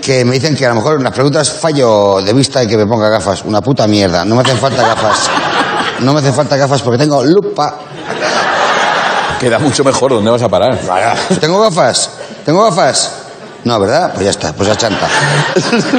Que 0.00 0.24
me 0.24 0.34
dicen 0.34 0.56
que 0.56 0.64
a 0.64 0.70
lo 0.70 0.76
mejor 0.76 0.96
en 0.96 1.04
las 1.04 1.12
preguntas 1.12 1.50
fallo 1.50 2.20
de 2.22 2.32
vista 2.32 2.62
y 2.62 2.66
que 2.66 2.76
me 2.76 2.86
ponga 2.86 3.08
gafas. 3.08 3.44
Una 3.44 3.60
puta 3.60 3.86
mierda. 3.86 4.24
No 4.24 4.34
me 4.34 4.42
hacen 4.42 4.56
falta 4.58 4.86
gafas. 4.86 5.28
No 6.00 6.12
me 6.12 6.20
hacen 6.20 6.32
falta 6.34 6.56
gafas 6.56 6.82
porque 6.82 6.98
tengo 6.98 7.22
lupa. 7.24 7.78
Queda 9.40 9.58
mucho 9.58 9.84
mejor. 9.84 10.12
¿Dónde 10.12 10.30
vas 10.30 10.42
a 10.42 10.48
parar? 10.48 10.78
¿Tengo 11.40 11.60
gafas? 11.60 12.10
¿Tengo 12.44 12.64
gafas? 12.64 13.12
No, 13.64 13.78
¿verdad? 13.80 14.12
Pues 14.14 14.24
ya 14.24 14.30
está, 14.30 14.52
pues 14.52 14.68
ya 14.68 14.76
chanta. 14.76 15.08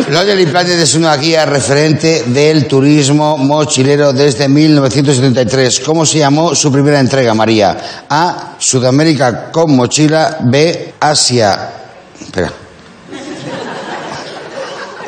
Lonely 0.09 0.45
Planet 0.47 0.79
es 0.79 0.95
una 0.95 1.15
guía 1.17 1.45
referente 1.45 2.23
del 2.27 2.67
turismo 2.67 3.37
mochilero 3.37 4.13
desde 4.13 4.47
1973. 4.47 5.81
¿Cómo 5.81 6.05
se 6.05 6.19
llamó 6.19 6.55
su 6.55 6.71
primera 6.71 6.99
entrega, 6.99 7.33
María? 7.33 7.77
A. 8.09 8.55
Sudamérica 8.57 9.51
con 9.51 9.75
mochila. 9.75 10.37
B. 10.41 10.95
Asia. 10.99 11.78
Espera. 12.21 12.51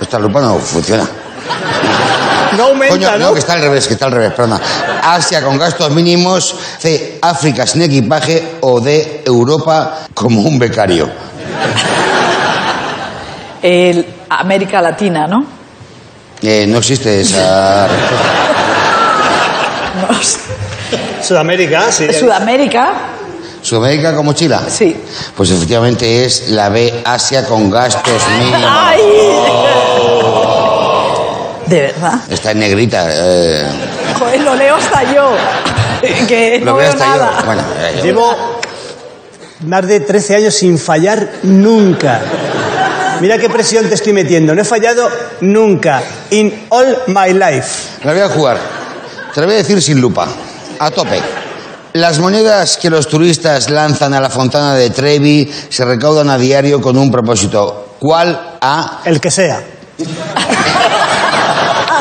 Esta 0.01 0.19
lupa 0.19 0.41
no 0.41 0.57
funciona. 0.59 1.07
no 2.57 2.63
aumenta, 2.63 2.95
Coño, 2.95 3.11
¿no? 3.17 3.27
no, 3.27 3.33
que 3.33 3.39
está 3.39 3.53
al 3.53 3.61
revés, 3.61 3.87
que 3.87 3.93
está 3.93 4.05
al 4.05 4.11
revés, 4.11 4.33
perdona. 4.33 4.59
Asia 5.03 5.43
con 5.43 5.57
gastos 5.57 5.91
mínimos, 5.91 6.55
C, 6.79 7.19
África 7.21 7.65
sin 7.67 7.83
equipaje 7.83 8.57
o 8.61 8.81
D, 8.81 9.23
Europa 9.25 9.99
como 10.13 10.41
un 10.41 10.57
becario. 10.59 11.09
el 13.61 14.05
América 14.29 14.81
Latina, 14.81 15.27
¿no? 15.27 15.45
Eh, 16.41 16.65
no 16.67 16.79
existe 16.79 17.21
esa... 17.21 17.87
No. 19.91 20.07
Sudamérica, 21.21 21.91
sí. 21.91 22.11
Sudamérica, 22.13 22.93
¿Sudamérica 23.71 24.13
con 24.13 24.25
mochila? 24.25 24.61
sí. 24.67 24.93
Pues 25.33 25.49
efectivamente 25.49 26.25
es 26.25 26.49
la 26.49 26.67
B, 26.67 26.93
Asia 27.05 27.45
con 27.45 27.69
gastos 27.71 28.21
mínimos. 28.37 28.69
¡Ay! 28.69 28.99
De 31.67 31.79
verdad. 31.83 32.19
Está 32.29 32.51
en 32.51 32.59
negrita. 32.59 33.07
eh, 33.09 33.65
Joder, 34.19 34.41
lo 34.41 34.55
leo 34.55 34.75
hasta 34.75 35.03
yo. 35.13 35.31
Que 36.27 36.59
lo 36.59 36.65
no 36.65 36.75
veo 36.75 36.83
veo 36.87 36.89
hasta 36.91 37.05
nada. 37.07 37.37
yo. 37.39 37.45
Bueno, 37.45 37.61
eh, 37.79 37.93
yo- 37.99 38.03
Llevo 38.03 38.35
más 39.67 39.87
de 39.87 40.01
13 40.01 40.35
años 40.35 40.53
sin 40.53 40.77
fallar 40.77 41.29
nunca. 41.43 42.19
Mira 43.21 43.37
qué 43.37 43.49
presión 43.49 43.87
te 43.87 43.95
estoy 43.95 44.11
metiendo. 44.11 44.53
No 44.53 44.61
he 44.61 44.65
fallado 44.65 45.07
nunca. 45.39 46.03
In 46.31 46.65
all 46.69 46.97
my 47.07 47.31
life. 47.33 47.99
La 48.03 48.11
voy 48.11 48.21
a 48.21 48.27
jugar. 48.27 48.57
Te 49.33 49.39
la 49.39 49.45
voy 49.45 49.55
a 49.55 49.59
decir 49.59 49.81
sin 49.81 50.01
lupa. 50.01 50.27
A 50.77 50.91
tope. 50.91 51.21
Las 51.93 52.19
monedas 52.19 52.77
que 52.77 52.89
los 52.89 53.07
turistas 53.07 53.69
lanzan 53.69 54.13
a 54.13 54.21
la 54.21 54.29
fontana 54.29 54.75
de 54.75 54.89
Trevi 54.91 55.51
se 55.69 55.83
recaudan 55.83 56.29
a 56.29 56.37
diario 56.37 56.79
con 56.81 56.97
un 56.97 57.11
propósito. 57.11 57.95
¿Cuál? 57.99 58.57
A. 58.61 59.01
El 59.05 59.19
que 59.19 59.31
sea. 59.31 59.61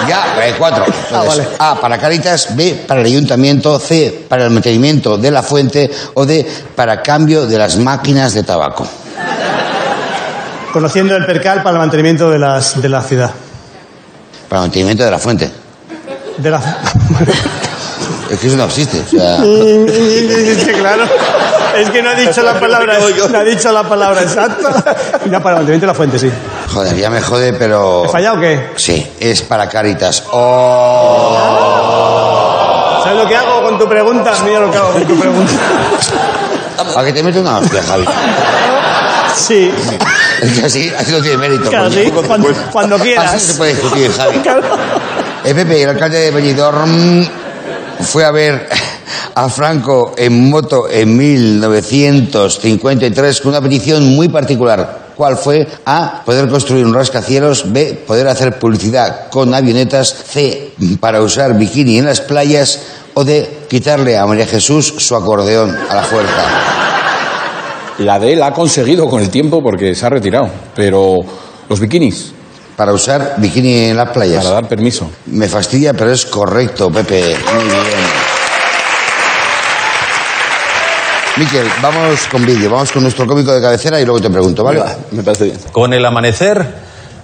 Ya, 0.08 0.34
hay 0.40 0.54
cuatro. 0.54 0.86
Entonces, 0.86 1.12
Ah, 1.12 1.24
vale. 1.24 1.48
A 1.58 1.80
para 1.80 1.98
Caritas, 1.98 2.56
B 2.56 2.84
para 2.88 3.00
el 3.00 3.06
ayuntamiento, 3.06 3.78
C 3.78 4.24
para 4.28 4.44
el 4.44 4.50
mantenimiento 4.50 5.18
de 5.18 5.30
la 5.30 5.42
fuente 5.42 5.90
o 6.14 6.24
D 6.24 6.44
para 6.74 7.02
cambio 7.02 7.46
de 7.46 7.58
las 7.58 7.76
máquinas 7.76 8.32
de 8.32 8.42
tabaco. 8.42 8.88
Conociendo 10.72 11.14
el 11.14 11.26
percal 11.26 11.62
para 11.62 11.76
el 11.76 11.80
mantenimiento 11.80 12.30
de, 12.30 12.38
las, 12.38 12.80
de 12.80 12.88
la 12.88 13.02
ciudad. 13.02 13.30
Para 14.48 14.62
el 14.62 14.68
mantenimiento 14.68 15.04
de 15.04 15.10
la 15.10 15.18
fuente. 15.18 15.50
De 16.38 16.50
la... 16.50 16.60
Es 18.30 18.38
que 18.38 18.46
eso 18.46 18.56
no 18.56 18.64
existe. 18.64 19.00
O 19.00 19.06
sea, 19.08 19.36
es 19.44 20.64
que 20.64 20.72
claro. 20.72 21.02
Es 21.76 21.90
que 21.90 22.02
no 22.02 22.10
ha 22.10 22.14
dicho 22.14 22.42
la 22.42 22.58
palabra. 22.60 22.98
No 23.30 23.38
ha 23.38 23.44
dicho 23.44 23.72
la 23.72 23.82
palabra 23.82 24.22
exacta. 24.22 24.84
No, 25.26 25.42
para 25.42 25.60
el 25.60 25.80
la 25.80 25.94
fuente, 25.94 26.18
sí. 26.18 26.30
joder, 26.68 26.96
ya 26.96 27.10
me 27.10 27.20
jode, 27.20 27.52
pero. 27.54 28.04
¿He 28.04 28.08
fallado 28.08 28.36
o 28.38 28.40
qué? 28.40 28.70
Sí, 28.76 29.06
es 29.18 29.42
para 29.42 29.68
Caritas. 29.68 30.22
Oh. 30.32 31.36
¿Sabes 33.02 33.18
lo 33.18 33.26
que 33.28 33.36
hago 33.36 33.62
con 33.62 33.78
tu 33.78 33.88
pregunta? 33.88 34.32
Mira 34.44 34.60
lo 34.60 34.70
que 34.70 34.76
hago 34.78 34.92
con 34.92 35.04
tu 35.04 35.18
pregunta. 35.18 35.52
¿A 36.96 37.04
que 37.04 37.12
te 37.12 37.22
mete 37.22 37.40
una 37.40 37.58
hostia, 37.58 37.82
Javi? 37.82 38.06
Sí. 39.34 39.70
Es 40.42 40.52
que 40.52 40.66
así, 40.66 40.92
así 40.96 41.12
no 41.12 41.20
tiene 41.20 41.36
mérito. 41.36 41.68
Claro, 41.68 41.90
sí. 41.90 42.10
Cuando, 42.26 42.48
cuando 42.72 42.96
Así 42.96 43.04
se 43.04 43.10
quieras. 43.10 43.54
puede 43.56 43.74
discutir, 43.74 44.12
Javi. 44.12 44.40
Eh, 45.44 45.54
Pepe, 45.54 45.82
el 45.82 45.88
alcalde 45.90 46.18
de 46.18 46.30
Benidorm 46.30 47.26
fue 48.02 48.24
a 48.24 48.30
ver 48.30 48.68
a 49.34 49.48
Franco 49.48 50.12
en 50.16 50.48
moto 50.50 50.88
en 50.90 51.16
1953 51.16 53.40
con 53.40 53.50
una 53.50 53.60
petición 53.60 54.14
muy 54.14 54.28
particular. 54.28 55.10
¿Cuál 55.16 55.36
fue? 55.36 55.66
A. 55.84 56.22
Poder 56.24 56.48
construir 56.48 56.86
un 56.86 56.94
rascacielos. 56.94 57.72
B. 57.72 58.04
Poder 58.06 58.28
hacer 58.28 58.58
publicidad 58.58 59.28
con 59.28 59.52
avionetas. 59.54 60.08
C. 60.08 60.72
Para 60.98 61.20
usar 61.20 61.58
bikini 61.58 61.98
en 61.98 62.06
las 62.06 62.22
playas. 62.22 62.80
O 63.14 63.24
D. 63.24 63.66
Quitarle 63.68 64.16
a 64.16 64.26
María 64.26 64.46
Jesús 64.46 64.94
su 64.96 65.14
acordeón 65.14 65.76
a 65.88 65.94
la 65.94 66.02
fuerza. 66.02 66.42
La 67.98 68.18
D 68.18 68.34
la 68.34 68.46
ha 68.46 68.54
conseguido 68.54 69.06
con 69.06 69.20
el 69.20 69.28
tiempo 69.28 69.62
porque 69.62 69.94
se 69.94 70.06
ha 70.06 70.08
retirado. 70.08 70.48
Pero 70.74 71.18
los 71.68 71.80
bikinis, 71.80 72.32
Para 72.80 72.94
usar 72.94 73.34
bikini 73.36 73.90
en 73.90 73.96
las 73.98 74.08
playas. 74.08 74.42
para 74.42 74.54
dar 74.54 74.66
permiso. 74.66 75.10
Me 75.26 75.48
fastidia, 75.48 75.92
pero 75.92 76.10
es 76.12 76.24
correcto, 76.24 76.90
Pepe. 76.90 77.36
Muy 77.52 77.64
bien. 77.64 77.84
Miquel, 81.36 81.68
vamos 81.82 82.20
con 82.30 82.46
vídeo, 82.46 82.70
vamos 82.70 82.90
con 82.90 83.02
nuestro 83.02 83.26
cómico 83.26 83.52
de 83.52 83.60
cabecera 83.60 84.00
y 84.00 84.06
luego 84.06 84.22
te 84.22 84.30
pregunto, 84.30 84.64
¿vale? 84.64 84.80
Me 85.10 85.22
parece 85.22 85.44
bien. 85.44 85.58
Con 85.72 85.92
el 85.92 86.06
amanecer 86.06 86.66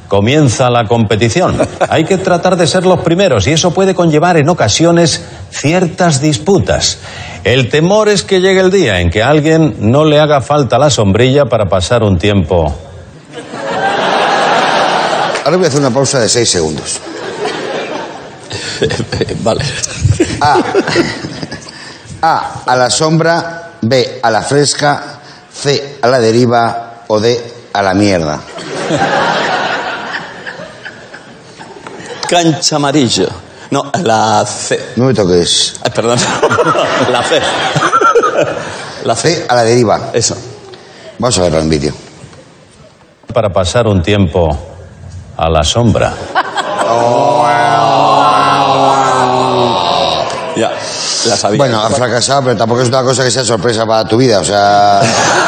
comienza 0.09 0.69
la 0.69 0.87
competición. 0.87 1.57
Hay 1.89 2.05
que 2.05 2.19
tratar 2.19 2.59
de 2.59 2.67
ser 2.67 2.85
los 2.85 3.01
primeros 3.01 3.47
y 3.47 3.53
eso 3.53 3.71
puede 3.71 3.95
conllevar 3.95 4.37
en 4.37 4.51
ocasiones 4.51 5.25
ciertas 5.51 6.21
disputas. 6.21 6.99
El 7.45 7.71
temor 7.71 8.11
es 8.11 8.25
que 8.25 8.43
llegue 8.43 8.61
el 8.61 8.71
día 8.71 9.01
en 9.01 9.09
que 9.09 9.23
a 9.23 9.31
alguien 9.31 9.77
no 9.79 10.05
le 10.05 10.21
haga 10.21 10.43
falta 10.43 10.79
la 10.79 10.91
sombrilla 10.91 11.47
para 11.47 11.65
pasar 11.65 12.03
un 12.03 12.19
tiempo 12.19 12.75
Ahora 15.47 15.59
voy 15.59 15.67
a 15.67 15.69
hacer 15.69 15.79
una 15.79 15.93
pausa 15.93 16.19
de 16.19 16.29
seis 16.29 16.51
segundos. 16.51 16.99
vale. 19.45 19.65
A. 20.41 20.59
A. 22.21 22.63
A 22.67 22.75
la 22.75 22.91
sombra. 22.91 23.75
B. 23.81 24.19
A 24.25 24.29
la 24.33 24.43
fresca. 24.43 25.21
C. 25.55 25.99
A 26.03 26.09
la 26.09 26.19
deriva. 26.19 27.05
O 27.07 27.21
D. 27.21 27.69
A 27.73 27.81
la 27.81 27.95
mierda. 27.95 28.41
Cancha 32.29 32.75
amarillo. 32.75 33.29
No, 33.71 33.93
la 34.03 34.45
C. 34.45 34.95
No 34.97 35.05
me 35.05 35.15
toques. 35.15 35.77
Ay, 35.85 35.93
perdón. 35.95 36.19
la 37.13 37.23
C. 37.23 37.41
La 39.05 39.15
C. 39.15 39.37
C. 39.37 39.47
A 39.49 39.55
la 39.55 39.63
deriva. 39.63 40.11
Eso. 40.13 40.37
Vamos 41.21 41.39
a 41.39 41.43
verlo 41.43 41.61
en 41.61 41.69
vídeo. 41.69 41.95
Para 43.33 43.53
pasar 43.53 43.87
un 43.87 44.03
tiempo 44.03 44.75
a 45.37 45.49
la 45.49 45.63
sombra. 45.65 46.13
Ya. 50.57 50.71
La 51.29 51.37
sabía. 51.37 51.59
Bueno, 51.59 51.81
ha 51.83 51.91
fracasado, 51.91 52.43
pero 52.45 52.57
tampoco 52.57 52.81
es 52.83 52.89
una 52.89 53.03
cosa 53.03 53.25
que 53.25 53.31
sea 53.31 53.45
sorpresa 53.45 53.85
para 53.85 54.07
tu 54.09 54.17
vida. 54.17 54.41
O 54.41 54.45
sea, 54.45 55.01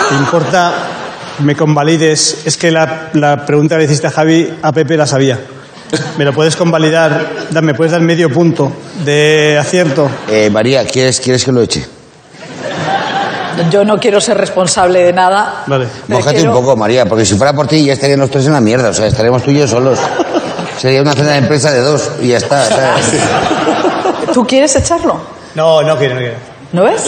¿Te 0.09 0.14
importa 0.16 0.72
me 1.38 1.55
convalides? 1.57 2.42
Es 2.44 2.57
que 2.57 2.70
la, 2.70 3.11
la 3.14 3.46
pregunta 3.46 3.77
que 3.77 3.81
le 3.81 3.85
hiciste 3.87 4.09
a 4.09 4.11
Javi, 4.11 4.53
a 4.61 4.72
Pepe 4.72 4.96
la 4.96 5.07
sabía. 5.07 5.38
¿Me 6.18 6.24
lo 6.24 6.35
puedes 6.35 6.57
convalidar? 6.57 7.31
Da- 7.51 7.62
¿Me 7.62 7.72
puedes 7.74 7.92
dar 7.92 8.03
medio 8.03 8.29
punto 8.31 8.70
de 9.05 9.57
acierto? 9.59 10.11
eh, 10.29 10.51
María, 10.51 10.85
¿quieres, 10.85 11.20
¿quieres 11.20 11.44
que 11.44 11.53
lo 11.53 11.62
eche? 11.62 11.87
Yo 13.71 13.85
no 13.85 13.99
quiero 13.99 14.21
ser 14.21 14.38
responsable 14.38 15.05
de 15.05 15.12
nada. 15.12 15.64
Vale. 15.66 15.87
Quiero- 16.31 16.53
un 16.53 16.61
poco, 16.64 16.77
María, 16.77 17.07
porque 17.07 17.25
si 17.25 17.35
fuera 17.37 17.53
por 17.53 17.66
ti 17.66 17.85
ya 17.85 17.92
estarían 17.92 18.21
los 18.21 18.31
tres 18.31 18.47
en 18.47 18.53
la 18.53 18.61
mierda. 18.61 18.90
O 18.90 18.94
sea, 18.94 19.07
estaríamos 19.07 19.42
tú 19.42 19.51
y 19.51 19.59
yo 19.59 19.68
solos. 19.68 19.99
Sería 20.81 21.03
una 21.03 21.12
cena 21.12 21.33
de 21.33 21.38
empresa 21.38 21.73
de 21.73 21.81
dos 21.81 22.11
y 22.23 22.29
ya 22.29 22.38
está. 22.38 22.64
¿sabes? 22.66 23.05
¿Tú 24.33 24.47
quieres 24.47 24.75
echarlo? 24.77 25.21
No, 25.55 25.83
no 25.83 25.97
quiero, 25.99 26.14
no 26.14 26.21
quiero. 26.21 26.37
¿No 26.73 26.85
ves? 26.85 27.03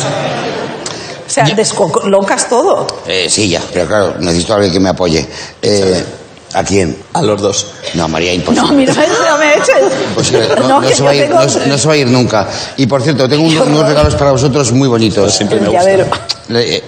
O 1.27 1.31
sea, 1.33 1.45
descolocas 1.45 2.49
todo. 2.49 2.87
Eh, 3.07 3.27
sí, 3.31 3.49
ya, 3.49 3.61
pero 3.73 3.87
claro, 3.87 4.15
necesito 4.19 4.53
a 4.53 4.57
alguien 4.57 4.73
que 4.73 4.81
me 4.81 4.89
apoye. 4.89 5.25
Eh, 5.63 6.05
¿A 6.53 6.65
quién? 6.65 6.97
A 7.13 7.23
los 7.23 7.41
dos. 7.41 7.67
No, 7.95 8.09
María, 8.09 8.35
imposible. 8.35 8.67
No, 8.69 8.75
mira, 8.75 8.93
no 8.93 9.39
me 9.39 9.53
eches. 9.55 9.77
Imposible. 10.09 10.49
No, 10.59 10.69
No, 10.69 10.81
no 10.81 10.89
se 10.91 11.03
va 11.05 11.15
ir, 11.15 11.23
tengo- 11.23 11.35
no, 11.45 11.67
no 11.67 11.79
se 11.79 11.87
va 11.89 11.95
a 11.95 11.97
ir 11.97 12.09
nunca. 12.09 12.49
Y 12.77 12.87
por 12.87 13.01
cierto, 13.03 13.29
tengo 13.29 13.45
un- 13.45 13.57
unos 13.57 13.87
regalos 13.87 14.17
para 14.17 14.33
vosotros 14.33 14.73
muy 14.73 14.89
bonitos. 14.89 15.33
Siempre 15.33 15.61
me 15.61 15.67
El 15.67 15.73
gusta. 15.73 16.17
Le- 16.51 16.77
eh, 16.77 16.83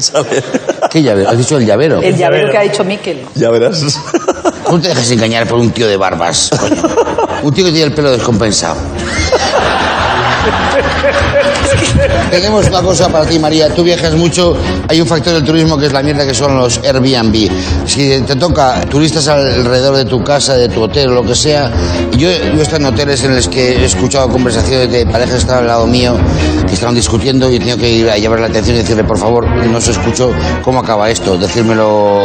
¿Sabes? 0.00 0.42
¿Qué 0.90 1.02
llavero? 1.02 1.30
¿Has 1.30 1.38
dicho 1.38 1.56
el 1.58 1.64
llavero? 1.66 2.02
El 2.02 2.16
llavero 2.16 2.50
que 2.50 2.58
ha 2.58 2.62
dicho 2.62 2.82
Miquel. 2.84 3.24
Ya 3.34 3.50
verás. 3.50 4.00
No 4.68 4.80
te 4.80 4.88
dejes 4.88 5.10
engañar 5.12 5.46
por 5.46 5.60
un 5.60 5.70
tío 5.70 5.86
de 5.86 5.96
barbas, 5.96 6.50
coño. 6.58 6.82
Un 7.42 7.54
tío 7.54 7.64
que 7.64 7.70
tiene 7.70 7.86
el 7.86 7.92
pelo 7.92 8.10
descompensado. 8.10 8.76
Tenemos 12.30 12.66
una 12.68 12.82
cosa 12.82 13.08
para 13.08 13.24
ti, 13.24 13.38
María. 13.38 13.68
Tú 13.72 13.82
viajas 13.82 14.14
mucho. 14.14 14.56
Hay 14.88 15.00
un 15.00 15.06
factor 15.06 15.34
del 15.34 15.44
turismo 15.44 15.78
que 15.78 15.86
es 15.86 15.92
la 15.92 16.02
mierda 16.02 16.26
que 16.26 16.34
son 16.34 16.56
los 16.56 16.78
Airbnb. 16.78 17.50
Si 17.86 18.20
te 18.20 18.36
toca 18.36 18.80
turistas 18.88 19.28
alrededor 19.28 19.96
de 19.96 20.04
tu 20.04 20.22
casa, 20.22 20.54
de 20.54 20.68
tu 20.68 20.82
hotel, 20.82 21.14
lo 21.14 21.22
que 21.22 21.34
sea. 21.34 21.70
Yo, 22.12 22.28
yo 22.28 22.58
he 22.58 22.62
estado 22.62 22.78
en 22.78 22.94
hoteles 22.94 23.22
en 23.24 23.36
los 23.36 23.48
que 23.48 23.76
he 23.76 23.84
escuchado 23.84 24.28
conversaciones 24.28 24.90
de 24.90 25.06
parejas 25.06 25.34
que 25.34 25.40
estaban 25.40 25.62
al 25.62 25.68
lado 25.68 25.86
mío, 25.86 26.16
que 26.66 26.74
estaban 26.74 26.94
discutiendo 26.94 27.50
y 27.50 27.56
he 27.56 27.58
tenido 27.58 27.76
que 27.78 27.90
ir 27.90 28.10
a 28.10 28.16
llevar 28.16 28.40
la 28.40 28.46
atención 28.46 28.76
y 28.76 28.80
decirle, 28.80 29.04
por 29.04 29.18
favor, 29.18 29.46
no 29.46 29.80
se 29.80 29.92
escuchó 29.92 30.30
cómo 30.62 30.80
acaba 30.80 31.10
esto. 31.10 31.36
Decírmelo 31.36 32.22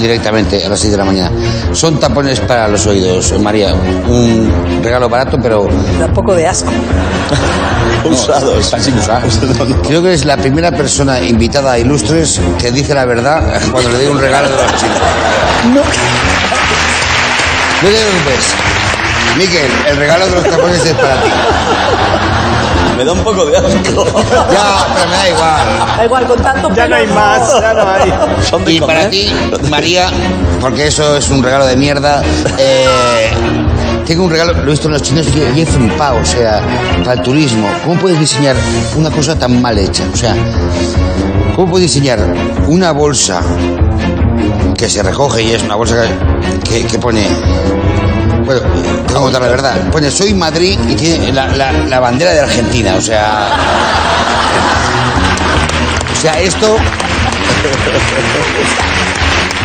directamente 0.00 0.64
a 0.64 0.68
las 0.68 0.80
6 0.80 0.92
de 0.92 0.98
la 0.98 1.04
mañana. 1.04 1.30
Son 1.72 1.98
tapones 1.98 2.40
para 2.40 2.68
los 2.68 2.86
oídos, 2.86 3.38
María. 3.40 3.74
Un 3.74 4.50
regalo 4.82 5.08
barato, 5.08 5.38
pero 5.40 5.66
Da 5.98 6.06
un 6.06 6.12
poco 6.12 6.34
de 6.34 6.46
asco. 6.46 6.70
Usados. 8.04 8.58
Están 8.58 8.82
sin 8.82 8.98
usar. 8.98 9.22
Creo 9.86 10.02
que 10.02 10.12
es 10.14 10.24
la 10.24 10.36
primera 10.36 10.70
persona 10.70 11.20
invitada 11.20 11.72
a 11.72 11.78
Ilustres 11.78 12.40
que 12.58 12.70
dice 12.70 12.94
la 12.94 13.04
verdad 13.04 13.60
cuando 13.70 13.90
le 13.90 13.98
doy 13.98 14.06
un 14.06 14.20
regalo 14.20 14.48
de 14.48 14.54
los 14.56 14.76
chinos. 14.76 14.98
No. 15.74 15.80
No 17.80 17.88
te 17.88 17.94
preocupes. 17.94 18.54
Miquel, 19.36 19.70
el 19.88 19.96
regalo 19.96 20.26
de 20.26 20.32
los 20.32 20.44
tapones 20.44 20.84
es 20.84 20.94
para 20.94 21.14
ti. 21.22 21.30
Me 22.96 23.04
da 23.04 23.12
un 23.12 23.22
poco 23.22 23.46
de 23.46 23.56
asco. 23.56 24.04
Ya, 24.50 24.86
pero 24.92 25.08
me 25.08 25.16
da 25.16 25.28
igual. 25.28 25.96
Da 25.96 26.04
igual, 26.04 26.26
con 26.26 26.42
tanto 26.42 26.74
Ya 26.74 26.88
no 26.88 26.96
hay 26.96 27.06
más, 27.06 27.60
ya 27.60 27.72
no 27.72 27.88
hay. 27.88 28.12
Son 28.42 28.64
de 28.64 28.72
Y 28.72 28.80
para 28.80 29.08
ti, 29.08 29.32
María, 29.70 30.08
porque 30.60 30.88
eso 30.88 31.16
es 31.16 31.28
un 31.30 31.40
regalo 31.40 31.66
de 31.66 31.76
mierda, 31.76 32.22
eh, 32.58 33.30
tengo 34.08 34.24
un 34.24 34.30
regalo, 34.30 34.54
lo 34.54 34.62
he 34.62 34.70
visto 34.70 34.88
en 34.88 34.94
los 34.94 35.02
chinos 35.02 35.26
y 35.54 35.60
he 35.60 35.66
flipado, 35.66 36.18
o 36.18 36.24
sea, 36.24 36.62
para 37.04 37.12
el 37.12 37.22
turismo. 37.22 37.68
¿Cómo 37.84 38.00
puedes 38.00 38.18
diseñar 38.18 38.56
una 38.96 39.10
cosa 39.10 39.38
tan 39.38 39.60
mal 39.60 39.78
hecha? 39.78 40.02
O 40.10 40.16
sea, 40.16 40.34
¿cómo 41.54 41.72
puedes 41.72 41.92
diseñar 41.92 42.18
una 42.68 42.92
bolsa 42.92 43.42
que 44.78 44.88
se 44.88 45.02
recoge 45.02 45.42
y 45.42 45.52
es 45.52 45.62
una 45.62 45.74
bolsa 45.74 46.06
que, 46.64 46.98
pone... 46.98 47.28
Bueno, 48.46 48.62
tengo 49.06 49.06
que 49.06 49.14
contar 49.14 49.42
la 49.42 49.48
verdad. 49.48 49.90
Pone 49.90 50.10
Soy 50.10 50.32
Madrid 50.32 50.78
y 50.88 50.94
tiene 50.94 51.30
la 51.30 52.00
bandera 52.00 52.32
de 52.32 52.40
Argentina, 52.40 52.94
o 52.96 53.02
sea... 53.02 53.50
O 56.10 56.16
sea, 56.16 56.40
esto... 56.40 56.76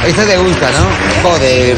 Esta 0.07 0.25
te 0.25 0.37
gusta, 0.37 0.67
¿no? 0.71 1.29
Joder. 1.29 1.77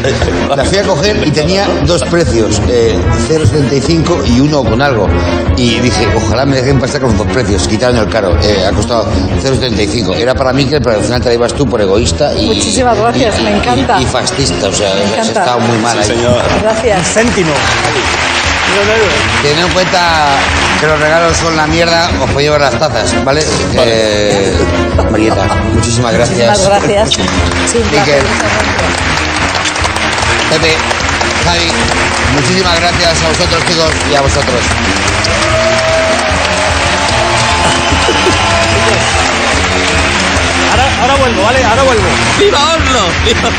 La 0.55 0.65
fui 0.65 0.77
a 0.79 0.83
coger 0.83 1.27
y 1.27 1.31
tenía 1.31 1.67
dos 1.85 2.01
precios, 2.05 2.59
eh, 2.67 2.97
0,75 3.29 4.25
y 4.27 4.39
uno 4.39 4.63
con 4.63 4.81
algo. 4.81 5.07
Y 5.55 5.79
dije, 5.79 6.07
ojalá 6.15 6.43
me 6.45 6.55
dejen 6.57 6.79
pasar 6.79 7.01
con 7.01 7.11
los 7.11 7.19
dos 7.19 7.27
precios. 7.31 7.67
Quitaron 7.67 7.97
el 7.97 8.09
caro, 8.09 8.35
eh, 8.41 8.65
ha 8.67 8.71
costado 8.71 9.07
0,75. 9.43 10.15
Era 10.15 10.33
para 10.33 10.53
mí 10.53 10.65
que 10.65 10.81
pero 10.81 10.97
al 10.97 11.03
final 11.03 11.21
te 11.21 11.29
la 11.29 11.35
ibas 11.35 11.53
tú 11.53 11.67
por 11.69 11.79
egoísta 11.79 12.33
y... 12.33 12.47
Muchísimas 12.47 12.97
gracias, 12.97 13.39
y- 13.39 13.43
me 13.43 13.57
encanta. 13.57 14.01
Y, 14.01 14.05
fascista, 14.05 14.67
o 14.69 14.73
sea, 14.73 14.91
encanta. 15.03 15.21
estado 15.21 15.59
muy 15.59 15.77
mal 15.77 15.97
ahí. 15.99 16.05
Señor. 16.05 16.41
Gracias. 16.63 17.07
Céntimo. 17.13 17.51
Teniendo 19.41 19.67
en 19.67 19.73
cuenta 19.73 20.27
que 20.79 20.88
los 20.88 20.99
regalos 20.99 21.38
son 21.38 21.55
la 21.55 21.67
mierda, 21.67 22.09
os 22.21 22.29
puedo 22.31 22.39
llevar 22.41 22.61
las 22.61 22.77
tazas, 22.77 23.23
¿vale? 23.23 23.41
Eh, 23.77 24.53
Marieta, 25.11 25.45
muchísimas 25.73 26.13
gracias. 26.13 26.49
Muchísimas 26.49 26.83
gracias. 26.83 27.09
Sí, 27.71 27.79
Miquel. 27.91 28.23
Pepe, 30.51 30.77
Javi, 31.45 31.71
muchísimas 32.35 32.79
gracias 32.79 33.23
a 33.23 33.27
vosotros 33.27 33.65
chicos 33.65 33.91
y 34.11 34.15
a 34.15 34.21
vosotros. 34.21 34.61
Ahora, 40.71 40.85
ahora 41.01 41.15
vuelvo, 41.15 41.43
¿vale? 41.43 41.63
Ahora 41.63 41.83
vuelvo. 41.83 42.03
¡Viva 42.39 42.59
Oslo! 42.59 43.09
¡Viva! 43.25 43.49